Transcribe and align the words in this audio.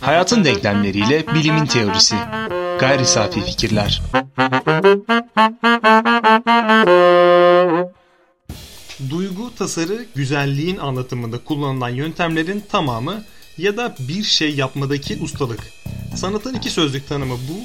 Hayatın 0.00 0.44
denklemleriyle 0.44 1.26
bilimin 1.34 1.66
teorisi. 1.66 2.16
Gayri 2.80 3.06
safi 3.06 3.40
fikirler. 3.40 4.02
Duygu, 9.10 9.54
tasarı, 9.54 10.06
güzelliğin 10.14 10.76
anlatımında 10.76 11.38
kullanılan 11.44 11.88
yöntemlerin 11.88 12.64
tamamı 12.68 13.24
ya 13.58 13.76
da 13.76 13.94
bir 14.08 14.22
şey 14.22 14.54
yapmadaki 14.54 15.18
ustalık. 15.22 15.60
Sanatın 16.16 16.54
iki 16.54 16.70
sözlük 16.70 17.08
tanımı 17.08 17.34
bu. 17.34 17.64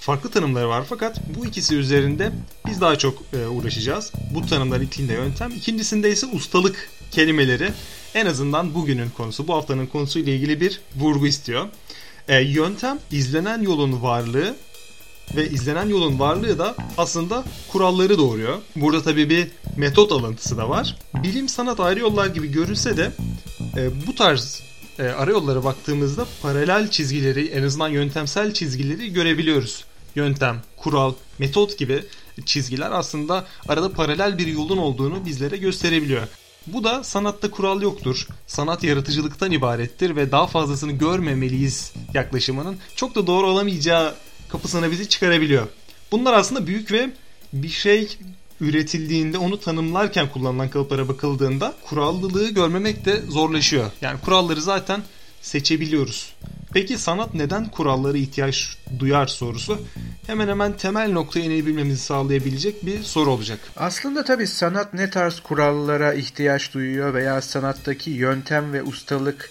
Farklı 0.00 0.30
tanımları 0.30 0.68
var 0.68 0.84
fakat 0.88 1.20
bu 1.36 1.46
ikisi 1.46 1.76
üzerinde 1.76 2.32
biz 2.66 2.80
daha 2.80 2.98
çok 2.98 3.22
e, 3.32 3.46
uğraşacağız. 3.46 4.12
Bu 4.34 4.46
tanımlar 4.46 4.80
ilkinde 4.80 5.12
yöntem, 5.12 5.50
ikincisinde 5.50 6.10
ise 6.10 6.26
ustalık 6.26 6.90
kelimeleri 7.12 7.72
en 8.14 8.26
azından 8.26 8.74
bugünün 8.74 9.10
konusu, 9.10 9.48
bu 9.48 9.54
haftanın 9.54 9.86
konusuyla 9.86 10.32
ilgili 10.32 10.60
bir 10.60 10.80
vurgu 10.96 11.26
istiyor. 11.26 11.68
E, 12.28 12.40
yöntem 12.40 12.98
izlenen 13.10 13.62
yolun 13.62 14.02
varlığı 14.02 14.56
ve 15.36 15.50
izlenen 15.50 15.88
yolun 15.88 16.18
varlığı 16.18 16.58
da 16.58 16.74
aslında 16.98 17.44
kuralları 17.68 18.18
doğuruyor. 18.18 18.58
Burada 18.76 19.02
tabii 19.02 19.30
bir 19.30 19.48
metot 19.76 20.12
alıntısı 20.12 20.56
da 20.56 20.68
var. 20.68 20.96
Bilim 21.14 21.48
sanat 21.48 21.80
ayrı 21.80 22.00
yollar 22.00 22.26
gibi 22.26 22.52
görülse 22.52 22.96
de 22.96 23.12
e, 23.76 24.06
bu 24.06 24.14
tarz 24.14 24.62
e, 24.98 25.02
ara 25.02 25.30
yollara 25.30 25.64
baktığımızda 25.64 26.26
paralel 26.42 26.90
çizgileri 26.90 27.46
en 27.46 27.62
azından 27.62 27.88
yöntemsel 27.88 28.54
çizgileri 28.54 29.12
görebiliyoruz. 29.12 29.84
Yöntem, 30.14 30.62
kural, 30.76 31.14
metot 31.38 31.78
gibi 31.78 32.04
çizgiler 32.46 32.90
aslında 32.90 33.46
arada 33.68 33.92
paralel 33.92 34.38
bir 34.38 34.46
yolun 34.46 34.76
olduğunu 34.76 35.26
bizlere 35.26 35.56
gösterebiliyor. 35.56 36.22
Bu 36.66 36.84
da 36.84 37.04
sanatta 37.04 37.50
kural 37.50 37.82
yoktur. 37.82 38.26
Sanat 38.46 38.84
yaratıcılıktan 38.84 39.52
ibarettir 39.52 40.16
ve 40.16 40.32
daha 40.32 40.46
fazlasını 40.46 40.92
görmemeliyiz 40.92 41.92
yaklaşımının 42.14 42.76
çok 42.96 43.14
da 43.14 43.26
doğru 43.26 43.46
olamayacağı 43.46 44.14
kapısına 44.48 44.90
bizi 44.90 45.08
çıkarabiliyor. 45.08 45.66
Bunlar 46.12 46.32
aslında 46.32 46.66
büyük 46.66 46.92
ve 46.92 47.10
bir 47.52 47.68
şey 47.68 48.18
üretildiğinde 48.60 49.38
onu 49.38 49.60
tanımlarken 49.60 50.28
kullanılan 50.28 50.70
kalıplara 50.70 51.08
bakıldığında 51.08 51.74
kurallılığı 51.82 52.50
görmemek 52.50 53.04
de 53.04 53.20
zorlaşıyor. 53.28 53.90
Yani 54.00 54.20
kuralları 54.20 54.62
zaten 54.62 55.02
seçebiliyoruz. 55.42 56.32
Peki 56.74 56.98
sanat 56.98 57.34
neden 57.34 57.68
kurallara 57.68 58.18
ihtiyaç 58.18 58.76
duyar 58.98 59.26
sorusu 59.26 59.80
hemen 60.26 60.48
hemen 60.48 60.76
temel 60.76 61.12
noktaya 61.12 61.44
inebilmemizi 61.44 62.02
sağlayabilecek 62.02 62.86
bir 62.86 63.02
soru 63.02 63.30
olacak. 63.30 63.58
Aslında 63.76 64.24
tabii 64.24 64.46
sanat 64.46 64.94
ne 64.94 65.10
tarz 65.10 65.40
kurallara 65.40 66.14
ihtiyaç 66.14 66.74
duyuyor 66.74 67.14
veya 67.14 67.40
sanattaki 67.40 68.10
yöntem 68.10 68.72
ve 68.72 68.82
ustalık 68.82 69.50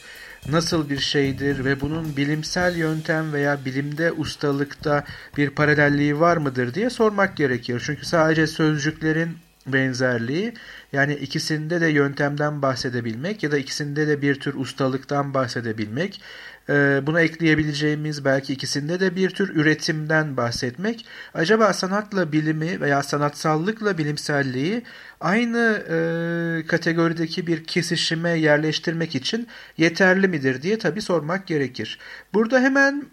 nasıl 0.50 0.90
bir 0.90 1.00
şeydir 1.00 1.66
ve 1.66 1.82
bunun 1.82 2.18
bilimsel 2.18 2.76
yöntem 2.76 3.34
veya 3.34 3.66
bilimde 3.66 4.12
ustalıkta 4.12 5.06
bir 5.38 5.50
paralelliği 5.50 6.20
var 6.20 6.38
mıdır 6.38 6.74
diye 6.74 6.90
sormak 6.90 7.38
gerekir. 7.38 7.84
Çünkü 7.86 8.06
sadece 8.06 8.48
sözcüklerin 8.48 9.38
benzerliği 9.68 10.54
yani 10.94 11.14
ikisinde 11.14 11.82
de 11.82 11.88
yöntemden 11.88 12.62
bahsedebilmek 12.62 13.44
ya 13.44 13.52
da 13.52 13.58
ikisinde 13.58 14.08
de 14.08 14.22
bir 14.22 14.40
tür 14.40 14.54
ustalıktan 14.54 15.34
bahsedebilmek 15.34 16.22
ee, 16.70 17.02
buna 17.08 17.22
ekleyebileceğimiz 17.22 18.26
belki 18.26 18.54
ikisinde 18.54 19.00
de 19.00 19.16
bir 19.16 19.30
tür 19.30 19.56
üretimden 19.56 20.38
bahsetmek. 20.38 21.06
Acaba 21.34 21.74
sanatla 21.74 22.32
bilimi 22.32 22.82
veya 22.82 23.04
sanatsallıkla 23.04 23.98
bilimselliği 23.98 24.84
aynı 25.22 25.84
e, 25.90 26.68
kategorideki 26.68 27.48
bir 27.48 27.64
kesişime 27.64 28.30
yerleştirmek 28.30 29.16
için 29.16 29.48
yeterli 29.78 30.28
midir 30.28 30.62
diye 30.62 30.80
tabii 30.80 31.02
sormak 31.02 31.48
gerekir. 31.48 32.00
Burada 32.34 32.60
hemen 32.60 33.06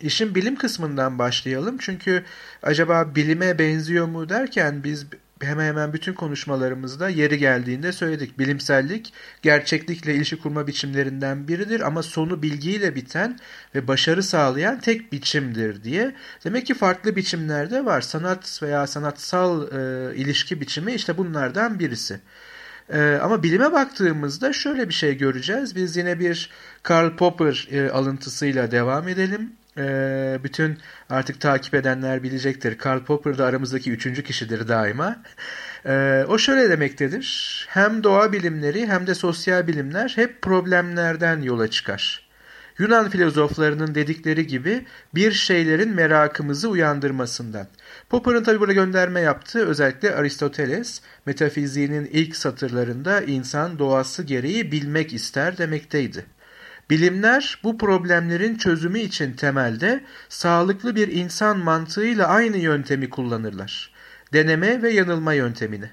işin 0.00 0.34
bilim 0.34 0.56
kısmından 0.56 1.18
başlayalım. 1.18 1.78
Çünkü 1.78 2.24
acaba 2.62 3.14
bilime 3.14 3.58
benziyor 3.58 4.06
mu 4.06 4.28
derken 4.28 4.84
biz 4.84 5.06
hemen 5.44 5.66
hemen 5.66 5.92
bütün 5.92 6.12
konuşmalarımızda 6.12 7.08
yeri 7.08 7.38
geldiğinde 7.38 7.92
söyledik. 7.92 8.38
Bilimsellik 8.38 9.12
gerçeklikle 9.42 10.14
ilişki 10.14 10.38
kurma 10.38 10.66
biçimlerinden 10.66 11.48
biridir 11.48 11.80
ama 11.80 12.02
sonu 12.02 12.42
bilgiyle 12.42 12.94
biten 12.94 13.38
ve 13.74 13.88
başarı 13.88 14.22
sağlayan 14.22 14.80
tek 14.80 15.12
biçimdir 15.12 15.84
diye. 15.84 16.14
Demek 16.44 16.66
ki 16.66 16.74
farklı 16.74 17.16
biçimlerde 17.16 17.84
var. 17.84 18.00
Sanat 18.00 18.62
veya 18.62 18.86
sanatsal 18.86 19.62
e, 19.62 20.16
ilişki 20.16 20.60
biçimi 20.60 20.92
işte 20.92 21.18
bunlardan 21.18 21.78
birisi. 21.78 22.20
E, 22.92 23.18
ama 23.22 23.42
bilime 23.42 23.72
baktığımızda 23.72 24.52
şöyle 24.52 24.88
bir 24.88 24.94
şey 24.94 25.18
göreceğiz. 25.18 25.76
Biz 25.76 25.96
yine 25.96 26.18
bir 26.18 26.50
Karl 26.82 27.16
Popper 27.16 27.68
e, 27.70 27.90
alıntısıyla 27.90 28.70
devam 28.70 29.08
edelim 29.08 29.52
e, 29.78 30.38
bütün 30.44 30.78
artık 31.10 31.40
takip 31.40 31.74
edenler 31.74 32.22
bilecektir. 32.22 32.78
Karl 32.78 33.04
Popper 33.04 33.38
da 33.38 33.46
aramızdaki 33.46 33.92
üçüncü 33.92 34.24
kişidir 34.24 34.68
daima. 34.68 35.22
E, 35.86 36.24
o 36.28 36.38
şöyle 36.38 36.70
demektedir. 36.70 37.66
Hem 37.68 38.04
doğa 38.04 38.32
bilimleri 38.32 38.86
hem 38.86 39.06
de 39.06 39.14
sosyal 39.14 39.66
bilimler 39.66 40.12
hep 40.16 40.42
problemlerden 40.42 41.42
yola 41.42 41.68
çıkar. 41.68 42.32
Yunan 42.78 43.10
filozoflarının 43.10 43.94
dedikleri 43.94 44.46
gibi 44.46 44.86
bir 45.14 45.32
şeylerin 45.32 45.94
merakımızı 45.94 46.68
uyandırmasından. 46.68 47.66
Popper'ın 48.10 48.44
tabi 48.44 48.60
burada 48.60 48.72
gönderme 48.72 49.20
yaptığı 49.20 49.66
özellikle 49.66 50.14
Aristoteles 50.14 51.00
metafiziğinin 51.26 52.04
ilk 52.12 52.36
satırlarında 52.36 53.20
insan 53.20 53.78
doğası 53.78 54.22
gereği 54.22 54.72
bilmek 54.72 55.12
ister 55.12 55.58
demekteydi. 55.58 56.24
Bilimler 56.92 57.58
bu 57.62 57.78
problemlerin 57.78 58.56
çözümü 58.56 58.98
için 58.98 59.32
temelde 59.32 60.04
sağlıklı 60.28 60.96
bir 60.96 61.08
insan 61.08 61.58
mantığıyla 61.58 62.26
aynı 62.26 62.56
yöntemi 62.56 63.10
kullanırlar. 63.10 63.90
Deneme 64.32 64.82
ve 64.82 64.90
yanılma 64.90 65.32
yöntemini. 65.32 65.90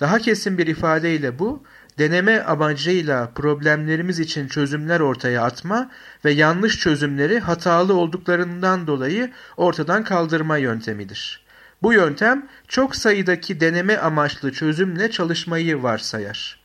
Daha 0.00 0.18
kesin 0.18 0.58
bir 0.58 0.66
ifadeyle 0.66 1.38
bu, 1.38 1.62
deneme 1.98 2.40
amacıyla 2.40 3.30
problemlerimiz 3.34 4.20
için 4.20 4.48
çözümler 4.48 5.00
ortaya 5.00 5.42
atma 5.42 5.90
ve 6.24 6.30
yanlış 6.30 6.78
çözümleri 6.78 7.40
hatalı 7.40 7.94
olduklarından 7.94 8.86
dolayı 8.86 9.30
ortadan 9.56 10.04
kaldırma 10.04 10.56
yöntemidir. 10.56 11.40
Bu 11.82 11.92
yöntem 11.92 12.48
çok 12.68 12.96
sayıdaki 12.96 13.60
deneme 13.60 13.96
amaçlı 13.96 14.52
çözümle 14.52 15.10
çalışmayı 15.10 15.82
varsayar 15.82 16.59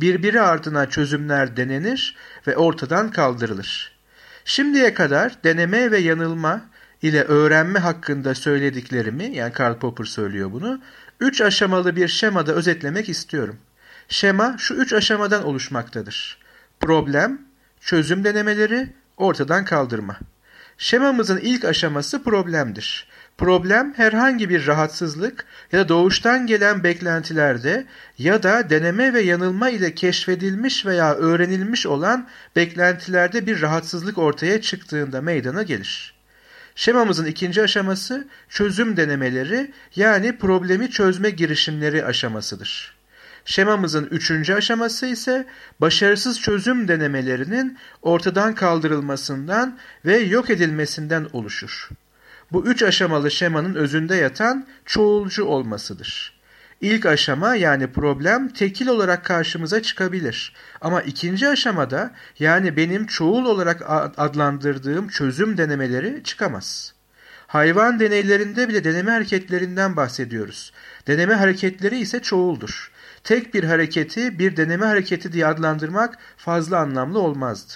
birbiri 0.00 0.40
ardına 0.40 0.88
çözümler 0.90 1.56
denenir 1.56 2.16
ve 2.46 2.56
ortadan 2.56 3.10
kaldırılır. 3.10 3.92
Şimdiye 4.44 4.94
kadar 4.94 5.44
deneme 5.44 5.90
ve 5.90 5.98
yanılma 5.98 6.60
ile 7.02 7.22
öğrenme 7.22 7.78
hakkında 7.78 8.34
söylediklerimi, 8.34 9.24
yani 9.36 9.52
Karl 9.52 9.78
Popper 9.78 10.04
söylüyor 10.04 10.52
bunu, 10.52 10.80
üç 11.20 11.40
aşamalı 11.40 11.96
bir 11.96 12.08
şemada 12.08 12.52
özetlemek 12.52 13.08
istiyorum. 13.08 13.56
Şema 14.08 14.54
şu 14.58 14.74
üç 14.74 14.92
aşamadan 14.92 15.44
oluşmaktadır. 15.44 16.38
Problem, 16.80 17.40
çözüm 17.80 18.24
denemeleri, 18.24 18.92
ortadan 19.16 19.64
kaldırma. 19.64 20.18
Şemamızın 20.78 21.38
ilk 21.38 21.64
aşaması 21.64 22.22
problemdir. 22.22 23.08
Problem 23.38 23.94
herhangi 23.96 24.50
bir 24.50 24.66
rahatsızlık 24.66 25.44
ya 25.72 25.78
da 25.78 25.88
doğuştan 25.88 26.46
gelen 26.46 26.84
beklentilerde 26.84 27.86
ya 28.18 28.42
da 28.42 28.70
deneme 28.70 29.14
ve 29.14 29.20
yanılma 29.20 29.70
ile 29.70 29.94
keşfedilmiş 29.94 30.86
veya 30.86 31.14
öğrenilmiş 31.14 31.86
olan 31.86 32.28
beklentilerde 32.56 33.46
bir 33.46 33.62
rahatsızlık 33.62 34.18
ortaya 34.18 34.60
çıktığında 34.60 35.20
meydana 35.20 35.62
gelir. 35.62 36.14
Şemamızın 36.74 37.24
ikinci 37.24 37.62
aşaması 37.62 38.28
çözüm 38.48 38.96
denemeleri 38.96 39.72
yani 39.96 40.38
problemi 40.38 40.90
çözme 40.90 41.30
girişimleri 41.30 42.04
aşamasıdır. 42.04 42.96
Şemamızın 43.44 44.08
üçüncü 44.10 44.54
aşaması 44.54 45.06
ise 45.06 45.46
başarısız 45.80 46.40
çözüm 46.40 46.88
denemelerinin 46.88 47.78
ortadan 48.02 48.54
kaldırılmasından 48.54 49.78
ve 50.04 50.16
yok 50.16 50.50
edilmesinden 50.50 51.26
oluşur. 51.32 51.88
Bu 52.52 52.66
üç 52.66 52.82
aşamalı 52.82 53.30
şemanın 53.30 53.74
özünde 53.74 54.14
yatan 54.14 54.66
çoğulcu 54.84 55.44
olmasıdır. 55.44 56.36
İlk 56.80 57.06
aşama 57.06 57.56
yani 57.56 57.92
problem 57.92 58.48
tekil 58.48 58.86
olarak 58.86 59.24
karşımıza 59.24 59.82
çıkabilir. 59.82 60.54
Ama 60.80 61.02
ikinci 61.02 61.48
aşamada 61.48 62.10
yani 62.38 62.76
benim 62.76 63.06
çoğul 63.06 63.44
olarak 63.44 63.82
adlandırdığım 64.16 65.08
çözüm 65.08 65.58
denemeleri 65.58 66.22
çıkamaz. 66.24 66.94
Hayvan 67.46 68.00
deneylerinde 68.00 68.68
bile 68.68 68.84
deneme 68.84 69.10
hareketlerinden 69.10 69.96
bahsediyoruz. 69.96 70.72
Deneme 71.06 71.34
hareketleri 71.34 71.98
ise 71.98 72.22
çoğuldur. 72.22 72.90
Tek 73.24 73.54
bir 73.54 73.64
hareketi 73.64 74.38
bir 74.38 74.56
deneme 74.56 74.86
hareketi 74.86 75.32
diye 75.32 75.46
adlandırmak 75.46 76.18
fazla 76.36 76.78
anlamlı 76.78 77.18
olmazdı. 77.18 77.72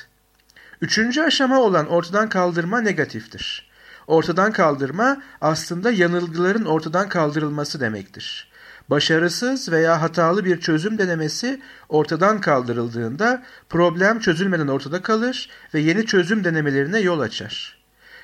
Üçüncü 0.80 1.20
aşama 1.20 1.60
olan 1.60 1.86
ortadan 1.86 2.28
kaldırma 2.28 2.80
negatiftir 2.80 3.69
ortadan 4.10 4.52
kaldırma 4.52 5.22
aslında 5.40 5.90
yanılgıların 5.90 6.64
ortadan 6.64 7.08
kaldırılması 7.08 7.80
demektir. 7.80 8.50
Başarısız 8.90 9.72
veya 9.72 10.02
hatalı 10.02 10.44
bir 10.44 10.60
çözüm 10.60 10.98
denemesi 10.98 11.60
ortadan 11.88 12.40
kaldırıldığında 12.40 13.42
problem 13.68 14.20
çözülmeden 14.20 14.68
ortada 14.68 15.02
kalır 15.02 15.50
ve 15.74 15.80
yeni 15.80 16.06
çözüm 16.06 16.44
denemelerine 16.44 16.98
yol 17.00 17.20
açar. 17.20 17.78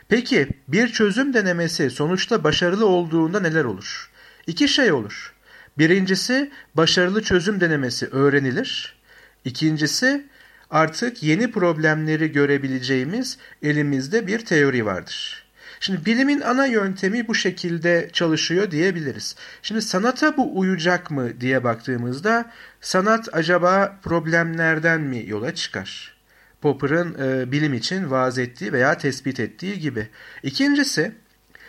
Peki 0.08 0.48
bir 0.68 0.88
çözüm 0.88 1.34
denemesi 1.34 1.90
sonuçta 1.90 2.44
başarılı 2.44 2.86
olduğunda 2.86 3.40
neler 3.40 3.64
olur? 3.64 4.10
İki 4.46 4.68
şey 4.68 4.92
olur. 4.92 5.34
Birincisi 5.78 6.50
başarılı 6.74 7.22
çözüm 7.22 7.60
denemesi 7.60 8.06
öğrenilir. 8.06 8.96
İkincisi 9.44 10.26
artık 10.70 11.22
yeni 11.22 11.50
problemleri 11.50 12.32
görebileceğimiz 12.32 13.38
elimizde 13.62 14.26
bir 14.26 14.44
teori 14.44 14.86
vardır. 14.86 15.45
Şimdi 15.80 16.06
bilimin 16.06 16.40
ana 16.40 16.66
yöntemi 16.66 17.28
bu 17.28 17.34
şekilde 17.34 18.10
çalışıyor 18.12 18.70
diyebiliriz. 18.70 19.36
Şimdi 19.62 19.82
sanata 19.82 20.36
bu 20.36 20.58
uyacak 20.58 21.10
mı 21.10 21.40
diye 21.40 21.64
baktığımızda 21.64 22.50
sanat 22.80 23.28
acaba 23.32 23.98
problemlerden 24.02 25.00
mi 25.00 25.24
yola 25.26 25.54
çıkar? 25.54 26.16
Popper'ın 26.60 27.16
e, 27.22 27.52
bilim 27.52 27.74
için 27.74 28.10
vaaz 28.10 28.38
ettiği 28.38 28.72
veya 28.72 28.98
tespit 28.98 29.40
ettiği 29.40 29.78
gibi. 29.78 30.08
İkincisi, 30.42 31.12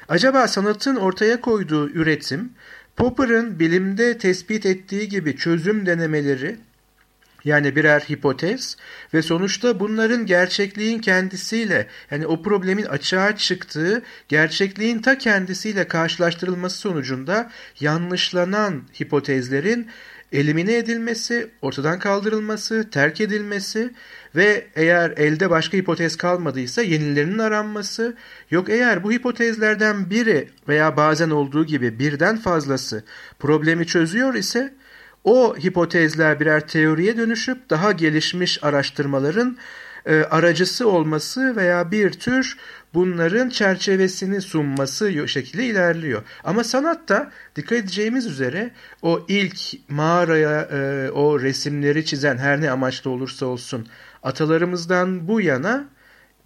acaba 0.09 0.48
sanatın 0.48 0.95
ortaya 0.95 1.42
koyduğu 1.42 1.89
üretim 1.89 2.54
Popper'ın 2.95 3.59
bilimde 3.59 4.18
tespit 4.18 4.65
ettiği 4.65 5.09
gibi 5.09 5.36
çözüm 5.36 5.86
denemeleri 5.86 6.57
yani 7.48 7.76
birer 7.76 8.00
hipotez 8.00 8.78
ve 9.14 9.22
sonuçta 9.22 9.80
bunların 9.80 10.26
gerçekliğin 10.26 11.00
kendisiyle 11.00 11.88
yani 12.12 12.28
o 12.28 12.42
problemin 12.42 12.86
açığa 12.86 13.36
çıktığı 13.36 14.02
gerçekliğin 14.28 15.00
ta 15.00 15.18
kendisiyle 15.18 15.88
karşılaştırılması 15.88 16.78
sonucunda 16.78 17.52
yanlışlanan 17.80 18.84
hipotezlerin 19.02 19.88
elimine 20.32 20.78
edilmesi, 20.78 21.50
ortadan 21.62 22.00
kaldırılması, 22.00 22.90
terk 22.92 23.22
edilmesi 23.22 23.94
ve 24.36 24.68
eğer 24.76 25.12
elde 25.12 25.50
başka 25.50 25.78
hipotez 25.78 26.16
kalmadıysa 26.16 26.82
yenilerinin 26.82 27.40
aranması, 27.40 28.18
yok 28.52 28.70
eğer 28.70 29.04
bu 29.04 29.12
hipotezlerden 29.12 30.10
biri 30.10 30.50
veya 30.68 30.98
bazen 30.98 31.30
olduğu 31.30 31.66
gibi 31.66 32.00
birden 32.00 32.38
fazlası 32.38 33.04
problemi 33.40 33.88
çözüyor 33.88 34.34
ise 34.34 34.74
o 35.28 35.56
hipotezler 35.58 36.40
birer 36.40 36.68
teoriye 36.68 37.18
dönüşüp 37.18 37.70
daha 37.70 37.92
gelişmiş 37.92 38.64
araştırmaların 38.64 39.58
e, 40.06 40.16
aracısı 40.16 40.90
olması 40.90 41.56
veya 41.56 41.92
bir 41.92 42.12
tür 42.12 42.58
bunların 42.94 43.50
çerçevesini 43.50 44.42
sunması 44.42 45.28
şekilde 45.28 45.66
ilerliyor. 45.66 46.24
Ama 46.44 46.64
sanatta 46.64 47.32
dikkat 47.56 47.78
edeceğimiz 47.78 48.26
üzere 48.26 48.72
o 49.02 49.26
ilk 49.28 49.60
mağaraya 49.90 50.62
e, 50.62 51.12
o 51.12 51.40
resimleri 51.40 52.06
çizen 52.06 52.38
her 52.38 52.62
ne 52.62 52.72
amaçlı 52.72 53.10
olursa 53.10 53.46
olsun 53.46 53.88
atalarımızdan 54.24 55.28
bu 55.28 55.42
yana 55.42 55.86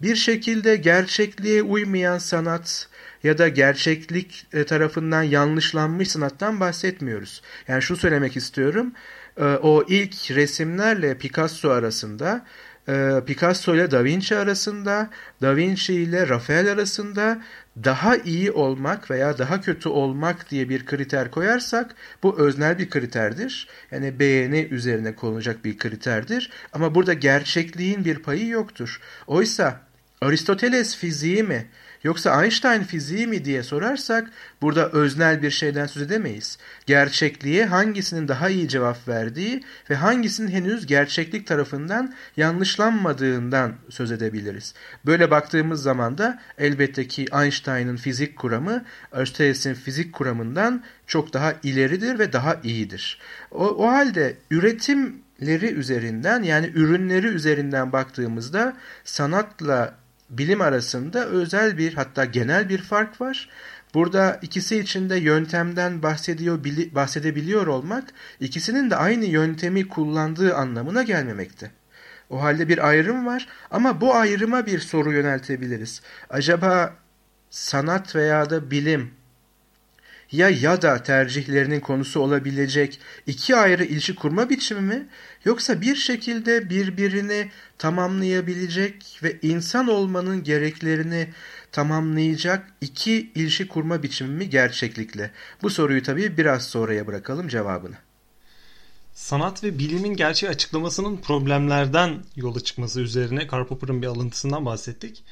bir 0.00 0.16
şekilde 0.16 0.76
gerçekliğe 0.76 1.62
uymayan 1.62 2.18
sanat 2.18 2.88
ya 3.22 3.38
da 3.38 3.48
gerçeklik 3.48 4.46
e, 4.52 4.64
tarafından 4.64 5.22
yanlışlanmış 5.22 6.10
sanattan 6.10 6.60
bahsetmiyoruz. 6.60 7.42
Yani 7.68 7.82
şunu 7.82 7.98
söylemek 7.98 8.36
istiyorum. 8.36 8.92
E, 9.36 9.44
o 9.44 9.84
ilk 9.88 10.30
resimlerle 10.30 11.18
Picasso 11.18 11.70
arasında 11.70 12.44
e, 12.88 13.20
Picasso 13.26 13.74
ile 13.74 13.90
Da 13.90 14.04
Vinci 14.04 14.36
arasında, 14.36 15.10
Da 15.42 15.56
Vinci 15.56 15.94
ile 15.94 16.28
Rafael 16.28 16.72
arasında 16.72 17.42
daha 17.84 18.16
iyi 18.16 18.52
olmak 18.52 19.10
veya 19.10 19.38
daha 19.38 19.60
kötü 19.60 19.88
olmak 19.88 20.50
diye 20.50 20.68
bir 20.68 20.86
kriter 20.86 21.30
koyarsak 21.30 21.94
bu 22.22 22.38
öznel 22.38 22.78
bir 22.78 22.90
kriterdir. 22.90 23.68
Yani 23.90 24.18
beğeni 24.18 24.68
üzerine 24.70 25.14
konulacak 25.14 25.64
bir 25.64 25.78
kriterdir. 25.78 26.50
Ama 26.72 26.94
burada 26.94 27.12
gerçekliğin 27.12 28.04
bir 28.04 28.18
payı 28.18 28.48
yoktur. 28.48 29.00
Oysa 29.26 29.80
Aristoteles 30.20 30.96
fiziği 30.96 31.42
mi 31.42 31.66
Yoksa 32.04 32.42
Einstein 32.42 32.82
fiziği 32.82 33.26
mi 33.26 33.44
diye 33.44 33.62
sorarsak 33.62 34.30
burada 34.62 34.90
öznel 34.90 35.42
bir 35.42 35.50
şeyden 35.50 35.86
söz 35.86 36.02
edemeyiz. 36.02 36.58
Gerçekliğe 36.86 37.66
hangisinin 37.66 38.28
daha 38.28 38.48
iyi 38.48 38.68
cevap 38.68 39.08
verdiği 39.08 39.64
ve 39.90 39.94
hangisinin 39.94 40.48
henüz 40.48 40.86
gerçeklik 40.86 41.46
tarafından 41.46 42.14
yanlışlanmadığından 42.36 43.72
söz 43.88 44.12
edebiliriz. 44.12 44.74
Böyle 45.06 45.30
baktığımız 45.30 45.82
zaman 45.82 46.18
da 46.18 46.42
elbette 46.58 47.08
ki 47.08 47.26
Einstein'ın 47.32 47.96
fizik 47.96 48.36
kuramı 48.36 48.84
Aristoteles'in 49.12 49.74
fizik 49.74 50.12
kuramından 50.12 50.82
çok 51.06 51.32
daha 51.32 51.54
ileridir 51.62 52.18
ve 52.18 52.32
daha 52.32 52.56
iyidir. 52.62 53.18
O, 53.50 53.68
o 53.68 53.86
halde 53.86 54.36
üretimleri 54.50 55.66
üzerinden 55.66 56.42
yani 56.42 56.66
ürünleri 56.74 57.26
üzerinden 57.26 57.92
baktığımızda 57.92 58.76
sanatla 59.04 60.01
bilim 60.38 60.60
arasında 60.60 61.26
özel 61.26 61.78
bir 61.78 61.94
hatta 61.94 62.24
genel 62.24 62.68
bir 62.68 62.78
fark 62.78 63.20
var. 63.20 63.48
Burada 63.94 64.38
ikisi 64.42 64.78
içinde 64.78 65.16
yöntemden 65.16 66.02
bahsediyor, 66.02 66.64
bahsedebiliyor 66.94 67.66
olmak 67.66 68.04
ikisinin 68.40 68.90
de 68.90 68.96
aynı 68.96 69.24
yöntemi 69.24 69.88
kullandığı 69.88 70.54
anlamına 70.54 71.02
gelmemekte. 71.02 71.70
O 72.30 72.42
halde 72.42 72.68
bir 72.68 72.88
ayrım 72.88 73.26
var 73.26 73.48
ama 73.70 74.00
bu 74.00 74.14
ayrıma 74.14 74.66
bir 74.66 74.78
soru 74.78 75.12
yöneltebiliriz. 75.12 76.02
Acaba 76.30 76.94
sanat 77.50 78.16
veya 78.16 78.50
da 78.50 78.70
bilim 78.70 79.10
ya 80.32 80.50
ya 80.50 80.82
da 80.82 81.02
tercihlerinin 81.02 81.80
konusu 81.80 82.20
olabilecek 82.20 83.00
iki 83.26 83.56
ayrı 83.56 83.84
ilişki 83.84 84.14
kurma 84.14 84.50
biçimi 84.50 84.80
mi 84.80 85.06
yoksa 85.44 85.80
bir 85.80 85.96
şekilde 85.96 86.70
birbirini 86.70 87.50
tamamlayabilecek 87.78 89.20
ve 89.22 89.38
insan 89.42 89.88
olmanın 89.88 90.44
gereklerini 90.44 91.28
tamamlayacak 91.72 92.72
iki 92.80 93.32
ilişki 93.34 93.68
kurma 93.68 94.02
biçimi 94.02 94.30
mi 94.30 94.50
gerçeklikle? 94.50 95.30
Bu 95.62 95.70
soruyu 95.70 96.02
tabii 96.02 96.36
biraz 96.36 96.68
sonraya 96.68 97.06
bırakalım 97.06 97.48
cevabını. 97.48 97.96
Sanat 99.14 99.64
ve 99.64 99.78
bilimin 99.78 100.16
gerçeği 100.16 100.50
açıklamasının 100.50 101.16
problemlerden 101.16 102.24
yola 102.36 102.60
çıkması 102.60 103.00
üzerine 103.00 103.46
Karl 103.46 103.66
Popper'ın 103.66 104.02
bir 104.02 104.06
alıntısından 104.06 104.66
bahsettik. 104.66 105.24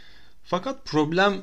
Fakat 0.44 0.86
problem 0.86 1.42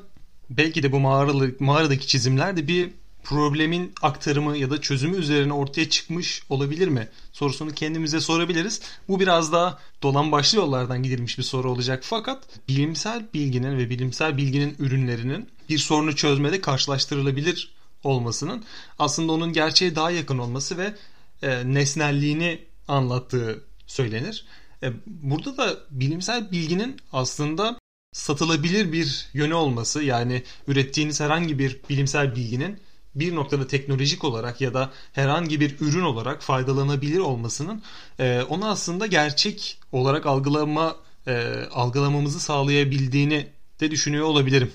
belki 0.49 0.83
de 0.83 0.91
bu 0.91 0.99
mağaralı, 0.99 1.55
mağaradaki 1.59 2.07
çizimler 2.07 2.57
de 2.57 2.67
bir 2.67 2.91
problemin 3.27 3.93
aktarımı 4.01 4.57
ya 4.57 4.69
da 4.69 4.81
çözümü 4.81 5.17
üzerine 5.17 5.53
ortaya 5.53 5.89
çıkmış 5.89 6.43
olabilir 6.49 6.87
mi? 6.87 7.07
Sorusunu 7.33 7.71
kendimize 7.71 8.19
sorabiliriz. 8.19 8.81
Bu 9.07 9.19
biraz 9.19 9.51
daha 9.51 9.79
dolan 10.03 10.31
başlı 10.31 10.57
yollardan 10.57 11.03
gidilmiş 11.03 11.37
bir 11.37 11.43
soru 11.43 11.71
olacak. 11.71 12.03
Fakat 12.03 12.43
bilimsel 12.67 13.25
bilginin 13.33 13.77
ve 13.77 13.89
bilimsel 13.89 14.37
bilginin 14.37 14.75
ürünlerinin 14.79 15.49
bir 15.69 15.77
sorunu 15.77 16.15
çözmede 16.15 16.61
karşılaştırılabilir 16.61 17.71
olmasının 18.03 18.63
aslında 18.99 19.31
onun 19.31 19.53
gerçeğe 19.53 19.95
daha 19.95 20.11
yakın 20.11 20.37
olması 20.37 20.77
ve 20.77 20.93
e, 21.41 21.73
nesnelliğini 21.73 22.59
anlattığı 22.87 23.63
söylenir. 23.87 24.45
E, 24.83 24.91
burada 25.05 25.57
da 25.57 25.77
bilimsel 25.91 26.51
bilginin 26.51 26.97
aslında 27.13 27.79
satılabilir 28.13 28.91
bir 28.91 29.27
yönü 29.33 29.53
olması 29.53 30.03
yani 30.03 30.43
ürettiğiniz 30.67 31.19
herhangi 31.19 31.59
bir 31.59 31.79
bilimsel 31.89 32.35
bilginin 32.35 32.86
bir 33.19 33.35
noktada 33.35 33.67
teknolojik 33.67 34.23
olarak 34.23 34.61
ya 34.61 34.73
da 34.73 34.91
herhangi 35.13 35.59
bir 35.59 35.75
ürün 35.79 36.01
olarak 36.03 36.41
faydalanabilir 36.41 37.19
olmasının 37.19 37.81
e, 38.19 38.41
onu 38.41 38.67
aslında 38.69 39.07
gerçek 39.07 39.79
olarak 39.91 40.25
algılama 40.25 40.95
e, 41.27 41.63
algılamamızı 41.71 42.39
sağlayabildiğini 42.39 43.47
de 43.79 43.91
düşünüyor 43.91 44.25
olabilirim. 44.25 44.71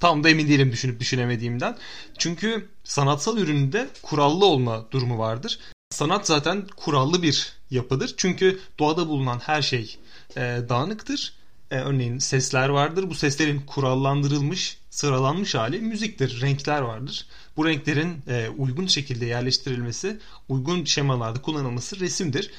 Tam 0.00 0.24
da 0.24 0.28
emin 0.28 0.48
değilim 0.48 0.72
düşünüp 0.72 1.00
düşünemediğimden. 1.00 1.76
Çünkü 2.18 2.68
sanatsal 2.84 3.38
üründe 3.38 3.88
kurallı 4.02 4.46
olma 4.46 4.86
durumu 4.90 5.18
vardır. 5.18 5.58
Sanat 5.90 6.26
zaten 6.26 6.66
kurallı 6.76 7.22
bir 7.22 7.52
yapıdır. 7.70 8.14
Çünkü 8.16 8.60
doğada 8.78 9.08
bulunan 9.08 9.38
her 9.38 9.62
şey 9.62 9.98
e, 10.36 10.40
dağınıktır. 10.68 11.34
E, 11.70 11.76
örneğin 11.76 12.18
sesler 12.18 12.68
vardır. 12.68 13.10
Bu 13.10 13.14
seslerin 13.14 13.60
kurallandırılmış, 13.60 14.78
sıralanmış 14.90 15.54
hali 15.54 15.80
müziktir. 15.80 16.40
Renkler 16.40 16.80
vardır. 16.80 17.26
Bu 17.56 17.66
renklerin 17.66 18.22
e, 18.28 18.48
uygun 18.48 18.86
şekilde 18.86 19.26
yerleştirilmesi, 19.26 20.18
uygun 20.48 20.84
şemalarda 20.84 21.42
kullanılması 21.42 22.00
resimdir. 22.00 22.50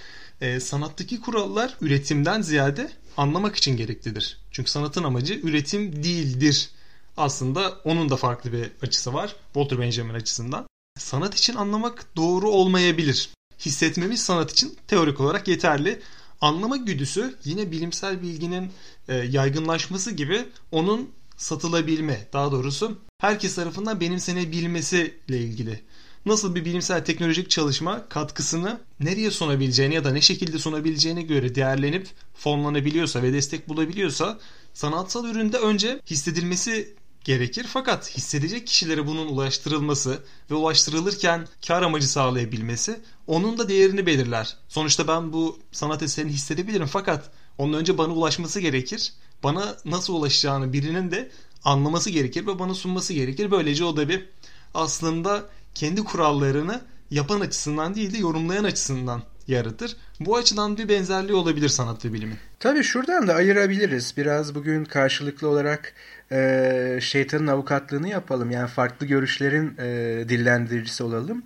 E, 0.42 0.60
sanattaki 0.60 1.22
kurallar 1.22 1.78
üretimden 1.82 2.42
ziyade 2.42 2.92
anlamak 3.18 3.56
için 3.56 3.78
gereklidir. 3.78 4.38
Çünkü 4.52 4.72
sanatın 4.72 5.04
amacı 5.04 5.34
üretim 5.34 6.04
değildir. 6.04 6.70
Aslında 7.18 7.80
onun 7.84 8.10
da 8.10 8.16
farklı 8.16 8.54
bir 8.54 8.72
açısı 8.82 9.14
var. 9.14 9.36
Walter 9.54 9.80
Benjamin 9.80 10.14
açısından. 10.14 10.68
Sanat 11.00 11.36
için 11.36 11.56
anlamak 11.56 12.06
doğru 12.16 12.50
olmayabilir. 12.50 13.30
Hissetmemiz 13.60 14.24
sanat 14.24 14.52
için 14.52 14.78
teorik 14.88 15.20
olarak 15.20 15.48
yeterli. 15.48 16.02
Anlama 16.42 16.78
güdüsü 16.78 17.36
yine 17.44 17.72
bilimsel 17.72 18.22
bilginin 18.22 18.72
e, 19.08 19.16
yaygınlaşması 19.16 20.12
gibi 20.12 20.46
onun 20.72 21.10
satılabilme 21.38 22.28
daha 22.34 22.52
doğrusu 22.52 23.00
herkes 23.24 23.56
tarafından 23.56 24.00
benimsenebilmesiyle 24.00 25.38
ilgili 25.38 25.82
nasıl 26.26 26.56
bir 26.56 26.66
bilimsel 26.66 27.06
teknolojik 27.06 27.50
çalışma 27.50 28.10
katkısını 28.10 28.80
nereye 29.00 29.32
sunabileceğini 29.32 29.96
ya 29.96 30.04
da 30.04 30.12
ne 30.12 30.22
şekilde 30.22 30.60
sunabileceğine 30.60 31.22
göre 31.22 31.56
değerlenip 31.56 32.08
fonlanabiliyorsa 32.36 33.24
ve 33.24 33.34
destek 33.34 33.70
bulabiliyorsa 33.70 34.40
sanatsal 34.74 35.26
üründe 35.26 35.58
önce 35.58 36.02
hissedilmesi 36.08 36.96
gerekir. 37.24 37.66
Fakat 37.70 38.18
hissedecek 38.18 38.68
kişilere 38.68 39.08
bunun 39.08 39.28
ulaştırılması 39.28 40.24
ve 40.52 40.56
ulaştırılırken 40.56 41.48
kar 41.68 41.82
amacı 41.82 42.08
sağlayabilmesi 42.08 43.00
onun 43.28 43.58
da 43.58 43.70
değerini 43.70 44.06
belirler. 44.06 44.58
Sonuçta 44.68 45.08
ben 45.08 45.34
bu 45.34 45.60
sanat 45.72 46.04
eserini 46.04 46.32
hissedebilirim 46.32 46.88
fakat 46.88 47.32
onun 47.58 47.74
önce 47.74 47.98
bana 47.98 48.14
ulaşması 48.14 48.60
gerekir. 48.60 49.14
Bana 49.44 49.78
nasıl 49.86 50.14
ulaşacağını 50.14 50.74
birinin 50.74 51.12
de 51.12 51.32
anlaması 51.66 52.10
gerekir 52.10 52.48
ve 52.48 52.60
bana 52.60 52.74
sunması 52.74 53.14
gerekir. 53.14 53.52
Böylece 53.52 53.84
o 53.84 53.98
da 53.98 54.10
bir 54.10 54.26
aslında 54.74 55.46
kendi 55.76 56.04
kurallarını 56.04 56.82
yapan 57.12 57.40
açısından 57.40 57.96
değil 57.96 58.14
de 58.14 58.18
yorumlayan 58.18 58.64
açısından 58.64 59.24
yaratır. 59.48 59.98
Bu 60.20 60.38
açıdan 60.38 60.78
bir 60.78 60.90
benzerliği 60.90 61.38
olabilir 61.38 61.70
sanat 61.70 62.06
ve 62.06 62.14
bilimin. 62.14 62.38
Tabii 62.60 62.84
şuradan 62.84 63.28
da 63.28 63.34
ayırabiliriz. 63.34 64.14
Biraz 64.18 64.56
bugün 64.56 64.86
karşılıklı 64.86 65.48
olarak 65.50 65.94
e, 66.32 67.00
şeytanın 67.02 67.48
avukatlığını 67.48 68.10
yapalım. 68.10 68.52
Yani 68.52 68.68
farklı 68.68 69.06
görüşlerin 69.06 69.78
e, 69.78 69.86
dillendiricisi 70.30 71.04
olalım. 71.04 71.44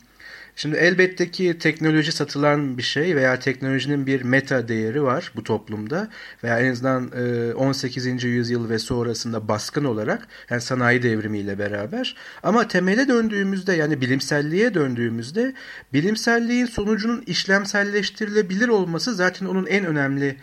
Şimdi 0.60 0.76
elbette 0.76 1.32
ki 1.32 1.58
teknoloji 1.60 2.12
satılan 2.12 2.78
bir 2.78 2.84
şey 2.84 3.16
veya 3.16 3.40
teknolojinin 3.40 4.08
bir 4.08 4.22
meta 4.22 4.68
değeri 4.68 5.04
var 5.04 5.32
bu 5.36 5.44
toplumda 5.44 6.10
veya 6.44 6.60
en 6.60 6.72
azından 6.72 7.12
18. 7.56 8.24
yüzyıl 8.24 8.70
ve 8.70 8.80
sonrasında 8.80 9.48
baskın 9.48 9.84
olarak 9.84 10.28
yani 10.50 10.62
sanayi 10.62 11.04
devrimiyle 11.04 11.60
beraber 11.60 12.16
ama 12.44 12.68
temele 12.68 13.08
döndüğümüzde 13.08 13.74
yani 13.74 14.02
bilimselliğe 14.02 14.74
döndüğümüzde 14.74 15.54
bilimselliğin 15.94 16.66
sonucunun 16.66 17.22
işlemselleştirilebilir 17.22 18.68
olması 18.68 19.16
zaten 19.16 19.46
onun 19.46 19.66
en 19.66 19.86
önemli 19.86 20.38